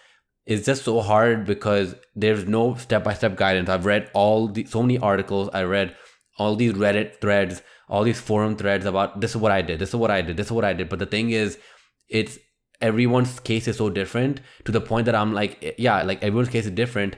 it's 0.45 0.65
just 0.65 0.83
so 0.83 0.99
hard 0.99 1.45
because 1.45 1.95
there's 2.15 2.45
no 2.45 2.75
step 2.75 3.03
by 3.03 3.13
step 3.13 3.37
guidance. 3.37 3.69
I've 3.69 3.85
read 3.85 4.09
all 4.13 4.47
the 4.47 4.65
so 4.65 4.81
many 4.81 4.97
articles. 4.97 5.49
I 5.53 5.63
read 5.63 5.95
all 6.37 6.55
these 6.55 6.73
Reddit 6.73 7.21
threads 7.21 7.61
all 7.89 8.03
these 8.03 8.19
forum 8.19 8.55
threads 8.55 8.85
about 8.85 9.19
this 9.21 9.31
is 9.31 9.37
what 9.37 9.51
I 9.51 9.61
did, 9.61 9.79
this 9.79 9.89
is 9.89 9.95
what 9.95 10.11
I 10.11 10.21
did, 10.21 10.37
this 10.37 10.47
is 10.47 10.51
what 10.51 10.65
I 10.65 10.73
did. 10.73 10.89
But 10.89 10.99
the 10.99 11.05
thing 11.05 11.31
is, 11.31 11.57
it's 12.09 12.37
everyone's 12.81 13.39
case 13.39 13.67
is 13.67 13.77
so 13.77 13.89
different 13.89 14.41
to 14.65 14.71
the 14.71 14.81
point 14.81 15.05
that 15.05 15.15
I'm 15.15 15.33
like, 15.33 15.57
eh, 15.63 15.71
yeah, 15.77 16.03
like 16.03 16.21
everyone's 16.23 16.49
case 16.49 16.65
is 16.65 16.71
different 16.71 17.15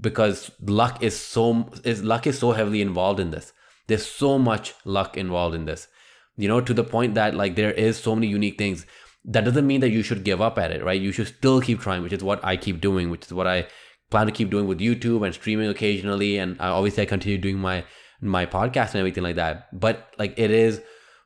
because 0.00 0.50
luck 0.60 1.02
is 1.02 1.18
so 1.18 1.70
is 1.84 2.02
luck 2.04 2.26
is 2.26 2.38
so 2.38 2.52
heavily 2.52 2.80
involved 2.82 3.20
in 3.20 3.30
this. 3.30 3.52
There's 3.86 4.06
so 4.06 4.38
much 4.38 4.74
luck 4.84 5.16
involved 5.16 5.54
in 5.54 5.64
this. 5.64 5.88
You 6.36 6.46
know, 6.48 6.60
to 6.60 6.72
the 6.72 6.84
point 6.84 7.14
that 7.14 7.34
like 7.34 7.56
there 7.56 7.72
is 7.72 7.98
so 7.98 8.14
many 8.14 8.28
unique 8.28 8.58
things. 8.58 8.86
That 9.24 9.44
doesn't 9.44 9.66
mean 9.66 9.80
that 9.80 9.90
you 9.90 10.02
should 10.02 10.24
give 10.24 10.40
up 10.40 10.58
at 10.58 10.70
it, 10.70 10.82
right? 10.82 10.98
You 10.98 11.12
should 11.12 11.26
still 11.26 11.60
keep 11.60 11.80
trying, 11.80 12.02
which 12.02 12.12
is 12.12 12.22
what 12.22 12.42
I 12.42 12.56
keep 12.56 12.80
doing, 12.80 13.10
which 13.10 13.26
is 13.26 13.32
what 13.32 13.46
I 13.46 13.66
plan 14.10 14.26
to 14.26 14.32
keep 14.32 14.48
doing 14.48 14.66
with 14.66 14.78
YouTube 14.78 15.24
and 15.26 15.34
streaming 15.34 15.68
occasionally. 15.68 16.38
And 16.38 16.56
I, 16.60 16.68
obviously, 16.68 17.02
I 17.02 17.06
continue 17.06 17.36
doing 17.36 17.58
my 17.58 17.84
my 18.20 18.46
podcast 18.46 18.90
and 18.90 18.96
everything 18.96 19.22
like 19.22 19.36
that. 19.36 19.78
But 19.78 20.12
like 20.18 20.34
it 20.38 20.50
is 20.50 20.80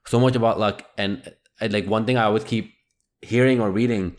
so 0.07 0.21
much 0.21 0.37
about 0.37 0.59
luck. 0.59 0.85
And, 0.99 1.33
and 1.61 1.73
like 1.73 1.87
one 1.87 2.05
thing 2.05 2.17
I 2.17 2.25
always 2.25 2.45
keep 2.45 2.73
hearing 3.21 3.61
or 3.61 3.71
reading 3.71 4.17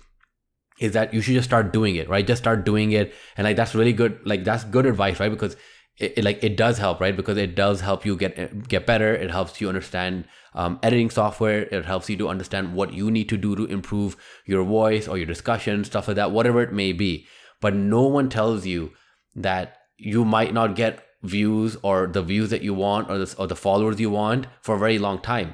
is 0.80 0.94
that 0.94 1.14
you 1.14 1.22
should 1.22 1.36
just 1.36 1.48
start 1.48 1.72
doing 1.72 1.96
it, 1.96 2.10
right? 2.10 2.26
Just 2.26 2.42
start 2.42 2.66
doing 2.66 2.92
it. 2.92 3.14
And 3.38 3.46
like 3.46 3.56
that's 3.56 3.76
really 3.76 3.94
good. 3.94 4.20
Like 4.26 4.44
that's 4.44 4.64
good 4.64 4.86
advice, 4.86 5.20
right? 5.20 5.32
Because 5.32 5.56
it, 5.98 6.14
it, 6.18 6.24
like 6.24 6.44
it 6.44 6.58
does 6.58 6.78
help 6.80 7.00
right 7.00 7.16
because 7.16 7.38
it 7.38 7.56
does 7.56 7.82
help 7.82 8.06
you 8.06 8.16
get 8.16 8.68
get 8.68 8.88
better 8.88 9.14
it 9.14 9.30
helps 9.30 9.62
you 9.62 9.68
understand 9.68 10.26
um, 10.56 10.80
editing 10.82 11.10
software 11.10 11.62
it 11.62 11.86
helps 11.86 12.10
you 12.10 12.18
to 12.18 12.28
understand 12.28 12.74
what 12.74 12.94
you 12.94 13.12
need 13.12 13.30
to 13.30 13.38
do 13.38 13.56
to 13.56 13.66
improve 13.66 14.18
your 14.46 14.64
voice 14.64 15.08
or 15.08 15.18
your 15.18 15.28
discussion 15.28 15.84
stuff 15.84 16.08
like 16.08 16.16
that 16.16 16.32
whatever 16.32 16.64
it 16.64 16.74
may 16.74 16.94
be 16.94 17.28
but 17.62 17.76
no 17.76 18.04
one 18.04 18.28
tells 18.28 18.66
you 18.66 18.92
that 19.36 19.78
you 19.98 20.26
might 20.26 20.54
not 20.54 20.76
get 20.76 21.06
views 21.24 21.78
or 21.82 22.08
the 22.08 22.22
views 22.22 22.50
that 22.50 22.62
you 22.62 22.74
want 22.74 23.10
or 23.10 23.18
the, 23.18 23.36
or 23.38 23.48
the 23.48 23.56
followers 23.56 24.00
you 24.00 24.10
want 24.10 24.46
for 24.62 24.76
a 24.76 24.80
very 24.80 25.00
long 25.00 25.20
time. 25.20 25.54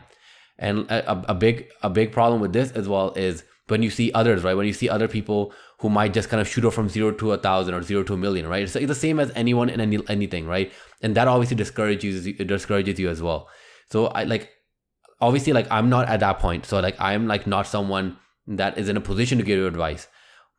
And 0.58 0.90
a, 0.92 1.32
a 1.32 1.36
big 1.36 1.70
a 1.82 1.90
big 1.90 2.12
problem 2.12 2.42
with 2.42 2.52
this 2.52 2.72
as 2.72 2.88
well 2.90 3.14
is 3.14 3.44
when 3.68 3.82
you 3.82 3.90
see 3.90 4.12
others 4.14 4.44
right? 4.44 4.56
When 4.56 4.68
you 4.68 4.74
see 4.74 4.90
other 4.90 5.08
people 5.08 5.54
who 5.80 5.90
might 5.90 6.14
just 6.14 6.28
kind 6.28 6.42
of 6.42 6.48
shoot 6.48 6.66
up 6.66 6.74
from 6.74 6.90
zero 6.90 7.12
to 7.12 7.32
a 7.32 7.38
thousand 7.38 7.76
or 7.76 7.82
zero 7.82 8.04
to 8.04 8.14
a 8.16 8.18
million 8.18 8.48
right? 8.48 8.64
It's 8.64 8.74
the 8.74 8.96
same 8.96 9.20
as 9.20 9.32
anyone 9.36 9.70
in 9.70 9.80
any, 9.80 10.00
anything 10.10 10.48
right? 10.48 10.72
And 11.02 11.16
that 11.16 11.28
obviously 11.28 11.56
discourages 11.56 12.28
you 12.28 12.34
discourages 12.34 13.00
you 13.00 13.10
as 13.10 13.22
well. 13.22 13.48
So 13.90 14.08
i 14.08 14.24
like 14.24 14.50
obviously 15.22 15.54
like 15.54 15.68
i'm 15.72 15.90
not 15.90 16.10
at 16.10 16.20
that 16.20 16.40
point. 16.40 16.66
So 16.66 16.80
like 16.80 17.00
i'm 17.00 17.28
like 17.28 17.48
not 17.48 17.68
someone 17.68 18.18
that 18.48 18.78
is 18.78 18.90
in 18.90 18.98
a 18.98 19.02
position 19.02 19.38
to 19.38 19.44
give 19.44 19.60
you 19.60 19.68
advice. 19.68 20.08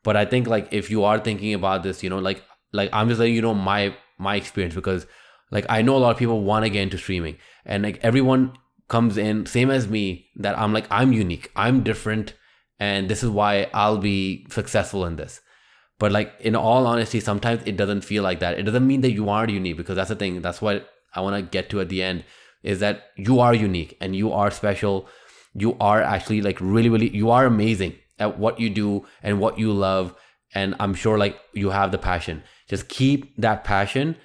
But 0.03 0.17
i 0.17 0.25
think 0.25 0.47
like 0.47 0.69
if 0.71 0.89
you 0.89 1.03
are 1.03 1.19
thinking 1.19 1.53
about 1.53 1.83
this 1.83 2.01
you 2.01 2.09
know 2.09 2.17
like 2.17 2.43
like 2.73 2.89
i'm 2.93 3.07
just 3.09 3.19
letting 3.19 3.35
you 3.35 3.41
know 3.41 3.53
my 3.53 3.93
my 4.21 4.35
experience 4.35 4.75
because 4.75 5.05
like 5.51 5.65
I 5.69 5.81
know 5.81 5.97
a 5.97 5.99
lot 5.99 6.11
of 6.11 6.17
people 6.17 6.41
want 6.41 6.63
to 6.63 6.69
get 6.69 6.83
into 6.83 6.97
streaming 6.97 7.37
and 7.65 7.83
like 7.83 7.99
everyone 8.01 8.53
comes 8.87 9.17
in 9.17 9.45
same 9.45 9.69
as 9.69 9.87
me 9.87 10.27
that 10.35 10.57
I'm 10.57 10.73
like 10.73 10.87
I'm 10.89 11.11
unique, 11.11 11.51
I'm 11.55 11.83
different 11.83 12.33
and 12.79 13.09
this 13.09 13.23
is 13.23 13.29
why 13.29 13.67
I'll 13.73 13.97
be 13.97 14.47
successful 14.49 15.05
in 15.05 15.15
this. 15.15 15.41
But 15.99 16.11
like 16.11 16.33
in 16.39 16.55
all 16.55 16.87
honesty, 16.87 17.19
sometimes 17.19 17.61
it 17.65 17.77
doesn't 17.77 18.01
feel 18.01 18.23
like 18.23 18.39
that. 18.39 18.57
It 18.57 18.63
doesn't 18.63 18.87
mean 18.87 19.01
that 19.01 19.11
you 19.11 19.29
are 19.29 19.47
unique 19.47 19.77
because 19.77 19.95
that's 19.95 20.09
the 20.09 20.15
thing. 20.15 20.41
That's 20.41 20.61
what 20.61 20.89
I 21.13 21.21
want 21.21 21.35
to 21.35 21.43
get 21.43 21.69
to 21.69 21.81
at 21.81 21.89
the 21.89 22.01
end 22.01 22.23
is 22.63 22.79
that 22.79 23.03
you 23.15 23.39
are 23.39 23.53
unique 23.53 23.97
and 24.01 24.15
you 24.15 24.31
are 24.31 24.49
special. 24.49 25.07
You 25.53 25.77
are 25.79 26.01
actually 26.01 26.41
like 26.41 26.57
really, 26.59 26.89
really, 26.89 27.09
you 27.09 27.29
are 27.29 27.45
amazing 27.45 27.95
at 28.17 28.39
what 28.39 28.59
you 28.59 28.69
do 28.69 29.05
and 29.21 29.39
what 29.39 29.59
you 29.59 29.71
love. 29.71 30.15
And 30.53 30.75
I'm 30.79 30.93
sure 30.93 31.17
like 31.17 31.39
you 31.53 31.69
have 31.69 31.91
the 31.91 31.97
passion 31.97 32.43
Just 32.67 32.89
keep 32.89 33.35
that 33.37 33.63
passion. 33.63 34.17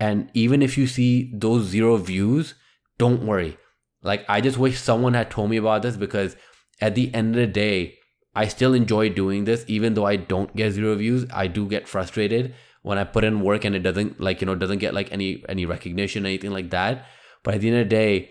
And 0.00 0.30
even 0.34 0.62
if 0.62 0.78
you 0.78 0.86
see 0.86 1.32
those 1.34 1.64
zero 1.66 1.96
views, 1.96 2.54
don't 2.98 3.24
worry. 3.24 3.56
Like, 4.02 4.24
I 4.28 4.40
just 4.40 4.58
wish 4.58 4.78
someone 4.78 5.14
had 5.14 5.30
told 5.30 5.50
me 5.50 5.56
about 5.56 5.82
this 5.82 5.96
because 5.96 6.36
at 6.80 6.94
the 6.94 7.12
end 7.14 7.34
of 7.34 7.40
the 7.40 7.46
day, 7.46 7.98
I 8.34 8.46
still 8.46 8.74
enjoy 8.74 9.08
doing 9.08 9.44
this, 9.44 9.64
even 9.66 9.94
though 9.94 10.06
I 10.06 10.16
don't 10.16 10.54
get 10.54 10.72
zero 10.72 10.94
views. 10.94 11.26
I 11.32 11.48
do 11.48 11.66
get 11.66 11.88
frustrated 11.88 12.54
when 12.82 12.98
I 12.98 13.04
put 13.04 13.24
in 13.24 13.40
work 13.40 13.64
and 13.64 13.74
it 13.74 13.80
doesn't 13.80 14.20
like 14.20 14.40
you 14.40 14.46
know 14.46 14.54
doesn't 14.54 14.78
get 14.78 14.94
like 14.94 15.10
any 15.10 15.44
any 15.48 15.66
recognition 15.66 16.24
anything 16.24 16.52
like 16.52 16.70
that. 16.70 17.06
But 17.42 17.54
at 17.54 17.60
the 17.60 17.68
end 17.68 17.78
of 17.78 17.86
the 17.86 17.96
day, 17.96 18.30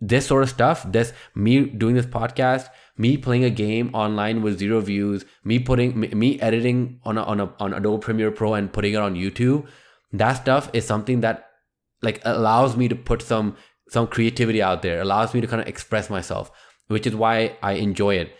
this 0.00 0.26
sort 0.26 0.42
of 0.42 0.50
stuff, 0.50 0.84
this 0.90 1.12
me 1.34 1.64
doing 1.64 1.94
this 1.94 2.06
podcast, 2.06 2.68
me 3.00 3.16
playing 3.16 3.44
a 3.44 3.50
game 3.50 3.90
online 3.94 4.42
with 4.42 4.58
zero 4.58 4.78
views, 4.80 5.24
me 5.42 5.58
putting 5.58 5.98
me, 5.98 6.38
editing 6.40 7.00
on 7.02 7.16
a, 7.16 7.22
on 7.22 7.40
a, 7.40 7.54
on 7.58 7.72
Adobe 7.72 8.02
Premiere 8.02 8.30
Pro 8.30 8.52
and 8.52 8.70
putting 8.70 8.92
it 8.92 8.98
on 8.98 9.14
YouTube, 9.14 9.66
that 10.12 10.34
stuff 10.34 10.68
is 10.74 10.86
something 10.86 11.20
that 11.22 11.46
like 12.02 12.20
allows 12.24 12.76
me 12.76 12.88
to 12.88 12.94
put 12.94 13.22
some 13.22 13.56
some 13.88 14.06
creativity 14.06 14.62
out 14.62 14.82
there, 14.82 15.00
allows 15.00 15.32
me 15.32 15.40
to 15.40 15.46
kind 15.46 15.62
of 15.62 15.66
express 15.66 16.10
myself, 16.10 16.50
which 16.88 17.06
is 17.06 17.16
why 17.16 17.56
I 17.62 17.72
enjoy 17.72 18.16
it. 18.16 18.34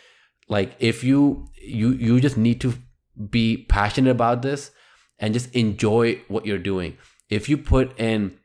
Like 0.48 0.76
if 0.78 1.02
you 1.02 1.48
you 1.62 1.92
you 1.92 2.20
just 2.20 2.36
need 2.36 2.60
to 2.60 2.74
be 3.30 3.64
passionate 3.68 4.10
about 4.10 4.42
this 4.42 4.72
and 5.18 5.32
just 5.32 5.54
enjoy 5.54 6.20
what 6.28 6.44
you're 6.44 6.58
doing. 6.58 6.98
If 7.30 7.48
you 7.48 7.56
put 7.56 7.98
in 7.98 8.38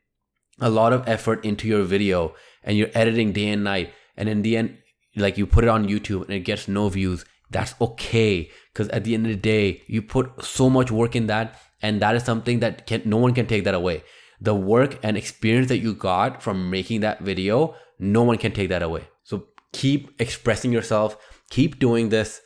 a 0.61 0.69
lot 0.69 0.93
of 0.93 1.07
effort 1.09 1.43
into 1.43 1.67
your 1.67 1.83
video 1.83 2.33
and 2.63 2.77
you're 2.77 2.95
editing 2.95 3.33
day 3.33 3.49
and 3.49 3.65
night 3.65 3.93
and 4.15 4.29
in 4.29 4.41
the 4.41 4.55
end 4.55 4.77
like 5.15 5.37
you 5.37 5.45
put 5.45 5.63
it 5.63 5.69
on 5.69 5.87
youtube 5.87 6.23
and 6.23 6.33
it 6.33 6.41
gets 6.41 6.67
no 6.67 6.89
views 6.89 7.25
that's 7.51 7.75
okay 7.79 8.49
because 8.73 8.87
at 8.89 9.03
the 9.03 9.13
end 9.13 9.25
of 9.25 9.31
the 9.31 9.37
day 9.37 9.81
you 9.87 10.01
put 10.01 10.43
so 10.43 10.69
much 10.69 10.91
work 10.91 11.15
in 11.15 11.27
that 11.27 11.59
and 11.81 12.01
that 12.01 12.15
is 12.15 12.23
something 12.23 12.59
that 12.59 12.85
can 12.87 13.01
no 13.05 13.17
one 13.17 13.33
can 13.33 13.45
take 13.45 13.63
that 13.63 13.75
away 13.75 14.03
the 14.41 14.55
work 14.55 14.97
and 15.03 15.15
experience 15.15 15.67
that 15.67 15.77
you 15.77 15.93
got 15.93 16.41
from 16.41 16.69
making 16.69 17.01
that 17.01 17.19
video 17.21 17.75
no 17.99 18.23
one 18.23 18.37
can 18.37 18.51
take 18.51 18.69
that 18.69 18.83
away 18.83 19.07
so 19.23 19.45
keep 19.71 20.19
expressing 20.19 20.71
yourself 20.71 21.17
keep 21.49 21.79
doing 21.79 22.09
this 22.09 22.41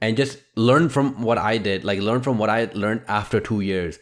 and 0.00 0.16
just 0.16 0.38
learn 0.56 0.88
from 0.88 1.22
what 1.22 1.38
I 1.38 1.58
did, 1.58 1.84
like 1.84 2.00
learn 2.00 2.22
from 2.22 2.38
what 2.38 2.50
I 2.50 2.70
learned 2.72 3.02
after 3.06 3.40
two 3.40 3.60
years. 3.60 3.98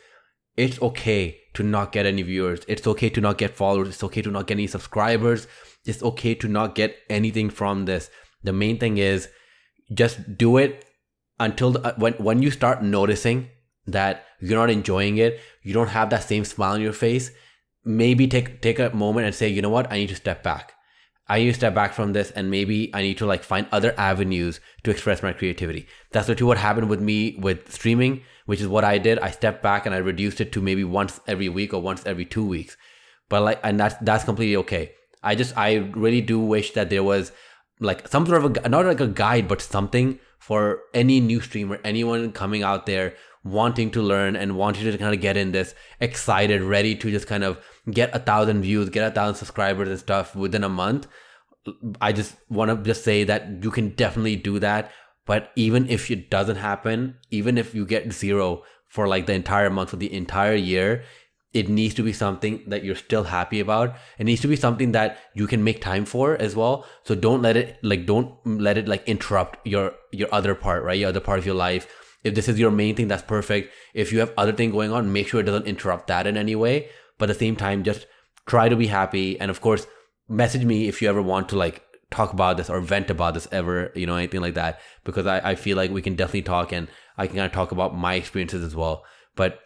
It's 0.56 0.80
okay 0.80 1.40
to 1.54 1.62
not 1.62 1.92
get 1.92 2.06
any 2.06 2.22
viewers. 2.22 2.60
It's 2.68 2.86
okay 2.86 3.08
to 3.10 3.20
not 3.20 3.38
get 3.38 3.56
followers. 3.56 3.88
It's 3.88 4.04
okay 4.04 4.22
to 4.22 4.30
not 4.30 4.46
get 4.46 4.54
any 4.54 4.66
subscribers. 4.66 5.46
It's 5.88 6.02
okay 6.02 6.34
to 6.36 6.48
not 6.48 6.74
get 6.74 6.96
anything 7.08 7.50
from 7.50 7.86
this. 7.86 8.10
The 8.44 8.52
main 8.52 8.78
thing 8.78 8.98
is 8.98 9.28
just 9.92 10.36
do 10.36 10.58
it 10.58 10.84
until 11.40 11.72
the, 11.72 11.80
uh, 11.82 11.94
when 11.96 12.12
when 12.14 12.42
you 12.42 12.50
start 12.50 12.82
noticing 12.82 13.48
that 13.86 14.26
you're 14.40 14.58
not 14.58 14.70
enjoying 14.70 15.16
it, 15.16 15.40
you 15.62 15.72
don't 15.72 15.88
have 15.88 16.10
that 16.10 16.24
same 16.24 16.44
smile 16.44 16.74
on 16.74 16.80
your 16.80 16.92
face. 16.92 17.30
Maybe 17.84 18.26
take 18.26 18.60
take 18.60 18.78
a 18.78 18.90
moment 18.90 19.26
and 19.26 19.34
say, 19.34 19.48
you 19.48 19.62
know 19.62 19.70
what, 19.70 19.90
I 19.90 19.96
need 19.96 20.10
to 20.10 20.16
step 20.16 20.42
back. 20.42 20.74
I 21.30 21.40
need 21.40 21.48
to 21.48 21.54
step 21.54 21.74
back 21.74 21.92
from 21.92 22.12
this 22.12 22.30
and 22.30 22.50
maybe 22.50 22.90
I 22.94 23.02
need 23.02 23.18
to 23.18 23.26
like 23.26 23.42
find 23.42 23.66
other 23.70 23.94
avenues 23.98 24.60
to 24.84 24.90
express 24.90 25.22
my 25.22 25.32
creativity. 25.32 25.86
That's 26.12 26.28
literally 26.28 26.48
what 26.48 26.58
happened 26.58 26.88
with 26.88 27.00
me 27.00 27.36
with 27.38 27.70
streaming, 27.70 28.22
which 28.46 28.62
is 28.62 28.68
what 28.68 28.84
I 28.84 28.96
did. 28.96 29.18
I 29.18 29.30
stepped 29.30 29.62
back 29.62 29.84
and 29.84 29.94
I 29.94 29.98
reduced 29.98 30.40
it 30.40 30.52
to 30.52 30.62
maybe 30.62 30.84
once 30.84 31.20
every 31.26 31.50
week 31.50 31.74
or 31.74 31.82
once 31.82 32.04
every 32.06 32.24
two 32.24 32.46
weeks. 32.46 32.76
But 33.28 33.42
like, 33.42 33.60
and 33.62 33.78
that's 33.78 33.96
that's 34.00 34.24
completely 34.24 34.56
okay. 34.56 34.92
I 35.22 35.34
just 35.34 35.56
I 35.56 35.76
really 35.94 36.20
do 36.20 36.38
wish 36.38 36.72
that 36.72 36.90
there 36.90 37.02
was 37.02 37.32
like 37.80 38.08
some 38.08 38.26
sort 38.26 38.44
of 38.44 38.56
a 38.64 38.68
not 38.68 38.86
like 38.86 39.00
a 39.00 39.06
guide, 39.06 39.48
but 39.48 39.60
something 39.60 40.18
for 40.38 40.80
any 40.94 41.20
new 41.20 41.40
streamer, 41.40 41.80
anyone 41.84 42.32
coming 42.32 42.62
out 42.62 42.86
there 42.86 43.14
wanting 43.44 43.90
to 43.92 44.02
learn 44.02 44.36
and 44.36 44.56
wanting 44.56 44.84
to 44.84 44.98
kind 44.98 45.14
of 45.14 45.20
get 45.20 45.36
in 45.36 45.52
this 45.52 45.74
excited, 46.00 46.62
ready 46.62 46.94
to 46.94 47.10
just 47.10 47.26
kind 47.26 47.44
of 47.44 47.58
get 47.90 48.14
a 48.14 48.18
thousand 48.18 48.62
views, 48.62 48.90
get 48.90 49.10
a 49.10 49.14
thousand 49.14 49.36
subscribers 49.36 49.88
and 49.88 49.98
stuff 49.98 50.34
within 50.34 50.64
a 50.64 50.68
month. 50.68 51.06
I 52.00 52.12
just 52.12 52.36
want 52.48 52.70
to 52.70 52.76
just 52.82 53.04
say 53.04 53.24
that 53.24 53.62
you 53.62 53.70
can 53.70 53.90
definitely 53.90 54.36
do 54.36 54.58
that. 54.58 54.90
But 55.26 55.50
even 55.56 55.88
if 55.90 56.10
it 56.10 56.30
doesn't 56.30 56.56
happen, 56.56 57.16
even 57.30 57.58
if 57.58 57.74
you 57.74 57.84
get 57.84 58.12
zero 58.12 58.62
for 58.88 59.06
like 59.06 59.26
the 59.26 59.34
entire 59.34 59.68
month 59.68 59.92
or 59.92 59.98
the 59.98 60.12
entire 60.12 60.54
year, 60.54 61.04
it 61.52 61.68
needs 61.68 61.94
to 61.94 62.02
be 62.02 62.12
something 62.12 62.62
that 62.66 62.84
you're 62.84 62.94
still 62.94 63.24
happy 63.24 63.60
about. 63.60 63.96
It 64.18 64.24
needs 64.24 64.42
to 64.42 64.48
be 64.48 64.56
something 64.56 64.92
that 64.92 65.18
you 65.34 65.46
can 65.46 65.64
make 65.64 65.80
time 65.80 66.04
for 66.04 66.36
as 66.36 66.54
well. 66.54 66.84
So 67.04 67.14
don't 67.14 67.42
let 67.42 67.56
it 67.56 67.78
like 67.82 68.04
don't 68.06 68.34
let 68.44 68.76
it 68.76 68.86
like 68.86 69.08
interrupt 69.08 69.66
your 69.66 69.94
your 70.12 70.28
other 70.32 70.54
part, 70.54 70.84
right? 70.84 70.98
Your 70.98 71.08
other 71.08 71.20
part 71.20 71.38
of 71.38 71.46
your 71.46 71.54
life 71.54 71.86
if 72.24 72.34
this 72.34 72.48
is 72.48 72.58
your 72.58 72.70
main 72.70 72.96
thing, 72.96 73.08
that's 73.08 73.22
perfect. 73.22 73.72
If 73.94 74.12
you 74.12 74.20
have 74.20 74.32
other 74.36 74.52
thing 74.52 74.70
going 74.70 74.92
on, 74.92 75.12
make 75.12 75.28
sure 75.28 75.40
it 75.40 75.44
doesn't 75.44 75.66
interrupt 75.66 76.08
that 76.08 76.26
in 76.26 76.36
any 76.36 76.56
way. 76.56 76.88
But 77.16 77.30
at 77.30 77.34
the 77.34 77.46
same 77.46 77.56
time, 77.56 77.84
just 77.84 78.06
try 78.46 78.68
to 78.68 78.76
be 78.76 78.88
happy. 78.88 79.38
And 79.38 79.50
of 79.50 79.60
course, 79.60 79.86
message 80.28 80.64
me 80.64 80.88
if 80.88 81.00
you 81.00 81.08
ever 81.08 81.22
want 81.22 81.48
to 81.50 81.56
like 81.56 81.82
talk 82.10 82.32
about 82.32 82.56
this 82.56 82.70
or 82.70 82.80
vent 82.80 83.10
about 83.10 83.34
this 83.34 83.48
ever, 83.52 83.92
you 83.94 84.06
know, 84.06 84.16
anything 84.16 84.40
like 84.40 84.54
that. 84.54 84.80
Because 85.04 85.26
I, 85.26 85.50
I 85.50 85.54
feel 85.54 85.76
like 85.76 85.90
we 85.90 86.02
can 86.02 86.16
definitely 86.16 86.42
talk 86.42 86.72
and 86.72 86.88
I 87.16 87.26
can 87.26 87.36
kind 87.36 87.46
of 87.46 87.52
talk 87.52 87.72
about 87.72 87.96
my 87.96 88.14
experiences 88.14 88.64
as 88.64 88.74
well. 88.74 89.04
But 89.36 89.60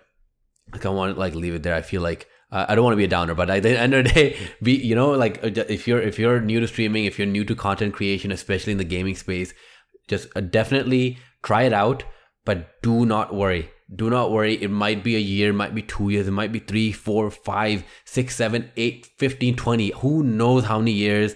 I 0.72 0.78
kind 0.78 0.86
of 0.86 0.94
want 0.94 1.14
to 1.14 1.20
like 1.20 1.34
leave 1.34 1.54
it 1.54 1.62
there. 1.62 1.74
I 1.74 1.82
feel 1.82 2.02
like 2.02 2.28
uh, 2.50 2.66
I 2.68 2.74
don't 2.74 2.84
want 2.84 2.94
to 2.94 2.98
be 2.98 3.04
a 3.04 3.08
downer, 3.08 3.34
but 3.34 3.50
at 3.50 3.62
the 3.62 3.78
end 3.78 3.94
of 3.94 4.04
the 4.04 4.10
day, 4.10 4.36
be 4.62 4.72
you 4.72 4.94
know 4.94 5.10
like 5.10 5.42
uh, 5.42 5.50
if 5.68 5.88
you're 5.88 6.00
if 6.00 6.18
you're 6.18 6.40
new 6.40 6.60
to 6.60 6.68
streaming, 6.68 7.04
if 7.04 7.18
you're 7.18 7.26
new 7.26 7.44
to 7.44 7.54
content 7.54 7.94
creation, 7.94 8.30
especially 8.30 8.72
in 8.72 8.78
the 8.78 8.84
gaming 8.84 9.16
space, 9.16 9.54
just 10.08 10.28
uh, 10.36 10.40
definitely 10.40 11.18
try 11.42 11.62
it 11.62 11.72
out 11.72 12.04
but 12.44 12.82
do 12.82 13.06
not 13.06 13.34
worry. 13.34 13.70
Do 13.94 14.10
not 14.10 14.30
worry. 14.30 14.54
It 14.60 14.70
might 14.70 15.04
be 15.04 15.16
a 15.16 15.20
year, 15.20 15.52
might 15.52 15.74
be 15.74 15.82
two 15.82 16.08
years, 16.08 16.26
it 16.26 16.32
might 16.32 16.52
be 16.52 16.58
three, 16.58 16.92
four, 16.92 17.30
five, 17.30 17.84
six, 18.04 18.34
seven, 18.34 18.70
eight, 18.76 19.08
15, 19.18 19.56
20. 19.56 19.90
Who 19.96 20.22
knows 20.22 20.64
how 20.64 20.78
many 20.78 20.92
years? 20.92 21.34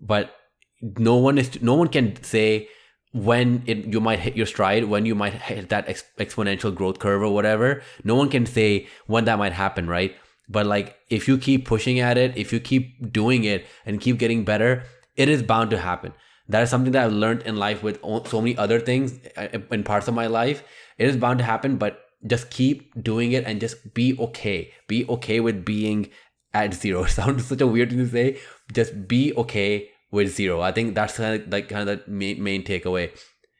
But 0.00 0.34
no 0.82 1.16
one 1.16 1.38
is 1.38 1.62
no 1.62 1.74
one 1.74 1.88
can 1.88 2.22
say 2.22 2.68
when 3.14 3.62
it 3.66 3.86
you 3.86 4.00
might 4.00 4.18
hit 4.18 4.36
your 4.36 4.44
stride, 4.44 4.84
when 4.84 5.06
you 5.06 5.14
might 5.14 5.32
hit 5.32 5.70
that 5.70 5.88
ex- 5.88 6.04
exponential 6.18 6.74
growth 6.74 6.98
curve 6.98 7.22
or 7.22 7.32
whatever. 7.32 7.82
No 8.02 8.14
one 8.14 8.28
can 8.28 8.44
say 8.44 8.88
when 9.06 9.24
that 9.24 9.38
might 9.38 9.54
happen, 9.54 9.88
right? 9.88 10.14
But 10.48 10.66
like 10.66 10.98
if 11.08 11.26
you 11.26 11.38
keep 11.38 11.64
pushing 11.64 12.00
at 12.00 12.18
it, 12.18 12.36
if 12.36 12.52
you 12.52 12.60
keep 12.60 13.10
doing 13.10 13.44
it 13.44 13.64
and 13.86 13.98
keep 13.98 14.18
getting 14.18 14.44
better, 14.44 14.84
it 15.16 15.30
is 15.30 15.42
bound 15.42 15.70
to 15.70 15.78
happen 15.78 16.12
that 16.48 16.62
is 16.62 16.70
something 16.70 16.92
that 16.92 17.04
I've 17.04 17.12
learned 17.12 17.42
in 17.42 17.56
life 17.56 17.82
with 17.82 18.00
so 18.26 18.40
many 18.40 18.56
other 18.56 18.80
things 18.80 19.18
uh, 19.36 19.48
in 19.70 19.82
parts 19.82 20.08
of 20.08 20.14
my 20.14 20.26
life. 20.26 20.62
It 20.98 21.08
is 21.08 21.16
bound 21.16 21.38
to 21.38 21.44
happen, 21.44 21.76
but 21.76 22.00
just 22.26 22.50
keep 22.50 23.02
doing 23.02 23.32
it 23.32 23.44
and 23.44 23.60
just 23.60 23.94
be 23.94 24.16
okay. 24.18 24.72
Be 24.86 25.06
okay 25.08 25.40
with 25.40 25.64
being 25.64 26.10
at 26.52 26.74
zero. 26.74 27.04
Sounds 27.06 27.46
such 27.46 27.60
a 27.60 27.66
weird 27.66 27.90
thing 27.90 27.98
to 27.98 28.08
say. 28.08 28.38
Just 28.72 29.08
be 29.08 29.32
okay 29.36 29.90
with 30.14 30.34
zero. 30.34 30.60
I 30.60 30.70
think 30.70 30.94
that's 30.94 31.16
kind 31.16 31.42
of 31.42 31.52
like 31.52 31.68
kind 31.68 31.88
of 31.88 31.98
the 31.98 32.10
main, 32.10 32.42
main 32.42 32.62
takeaway. 32.62 33.10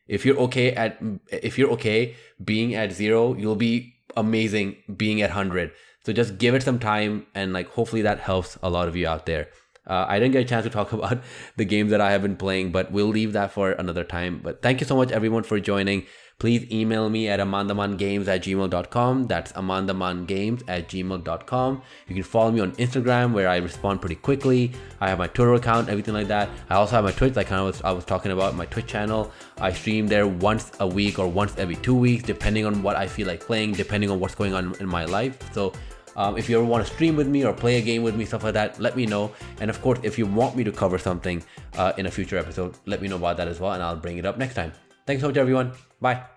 If 0.07 0.25
you're 0.25 0.38
okay 0.47 0.73
at 0.73 0.99
if 1.33 1.59
you're 1.59 1.71
okay 1.73 2.14
being 2.43 2.75
at 2.75 2.93
zero, 2.93 3.35
you'll 3.35 3.57
be 3.57 3.95
amazing 4.17 4.77
being 4.97 5.21
at 5.21 5.31
hundred. 5.31 5.73
So 6.07 6.12
just 6.12 6.38
give 6.38 6.55
it 6.55 6.62
some 6.62 6.79
time 6.79 7.27
and 7.35 7.53
like 7.53 7.69
hopefully 7.71 8.03
that 8.03 8.21
helps 8.21 8.57
a 8.62 8.71
lot 8.71 8.87
of 8.87 8.95
you 8.95 9.09
out 9.09 9.27
there. 9.27 9.49
Uh, 9.87 10.07
I 10.09 10.19
didn't 10.19 10.33
get 10.33 10.43
a 10.43 10.49
chance 10.49 10.64
to 10.64 10.71
talk 10.71 10.93
about 10.99 11.19
the 11.57 11.64
games 11.64 11.90
that 11.90 12.01
I 12.01 12.12
have 12.12 12.23
been 12.23 12.37
playing, 12.37 12.71
but 12.71 12.93
we'll 12.93 13.09
leave 13.09 13.33
that 13.33 13.51
for 13.51 13.73
another 13.73 14.05
time. 14.05 14.40
But 14.43 14.62
thank 14.62 14.81
you 14.81 14.87
so 14.87 14.97
much, 14.97 15.11
everyone, 15.11 15.43
for 15.43 15.59
joining. 15.59 16.07
Please 16.38 16.70
email 16.70 17.09
me 17.09 17.29
at 17.29 17.40
amandamangames 17.40 18.27
at 18.29 18.42
gmail.com. 18.42 19.27
That's 19.27 19.53
amandamangames 19.53 20.62
at 20.68 20.88
gmail.com. 20.88 21.83
You 22.09 22.14
can 22.14 22.25
follow 22.25 22.51
me 22.51 22.61
on 22.61 22.73
Instagram 22.73 23.33
where 23.33 23.49
I 23.49 23.57
respond 23.57 24.01
pretty 24.01 24.16
quickly. 24.16 24.73
I 25.01 25.09
have 25.09 25.18
my 25.18 25.27
Twitter 25.29 25.55
account, 25.55 25.88
everything 25.88 26.14
like 26.14 26.29
that. 26.29 26.49
I 26.68 26.75
also 26.75 26.97
have 26.97 27.05
my 27.05 27.12
Twitch, 27.12 27.37
like 27.37 27.51
of 27.51 27.64
was, 27.66 27.83
I 27.83 27.92
was 27.92 28.05
talking 28.05 28.33
about 28.33 28.55
my 28.57 28.66
Twitch 28.66 28.87
channel. 28.87 29.33
I 29.59 29.73
stream 29.73 30.07
there 30.07 30.27
once 30.27 30.73
a 30.81 30.87
week 30.87 31.18
or 31.18 31.29
once 31.29 31.55
every 31.57 31.77
two 31.77 31.94
weeks, 31.94 32.25
depending 32.25 32.66
on 32.66 32.83
what 32.83 32.97
I 32.97 33.07
feel 33.07 33.27
like 33.27 33.40
playing, 33.40 33.73
depending 33.73 34.11
on 34.11 34.20
what's 34.20 34.35
going 34.35 34.55
on 34.55 34.75
in 34.81 34.87
my 34.87 35.05
life. 35.05 35.38
So 35.53 35.73
um, 36.16 36.37
if 36.37 36.49
you 36.49 36.57
ever 36.57 36.64
want 36.64 36.87
to 36.87 36.92
stream 36.92 37.16
with 37.16 37.29
me 37.29 37.44
or 37.44 37.53
play 37.53 37.79
a 37.79 37.83
game 37.83 38.03
with 38.03 38.16
me, 38.16 38.25
stuff 38.25 38.44
like 38.44 38.55
that, 38.55 38.81
let 38.81 38.97
me 38.97 39.07
know. 39.07 39.33
And 39.61 39.70
of 39.70 39.81
course, 39.83 39.99
if 40.03 40.18
you 40.18 40.27
want 40.27 40.57
me 40.57 40.64
to 40.64 40.73
cover 40.73 40.99
something 40.99 41.42
uh, 41.77 41.92
in 41.97 42.07
a 42.07 42.11
future 42.11 42.38
episode, 42.38 42.77
let 42.87 43.01
me 43.01 43.09
know 43.09 43.16
about 43.16 43.37
that 43.38 43.49
as 43.49 43.61
well, 43.61 43.73
and 43.73 43.83
I'll 43.83 43.97
bring 43.97 44.18
it 44.18 44.27
up 44.27 44.38
next 44.38 44.55
time. 44.55 44.73
Thanks 45.07 45.21
so 45.23 45.29
much, 45.29 45.37
everyone. 45.37 45.73
Bye. 46.01 46.34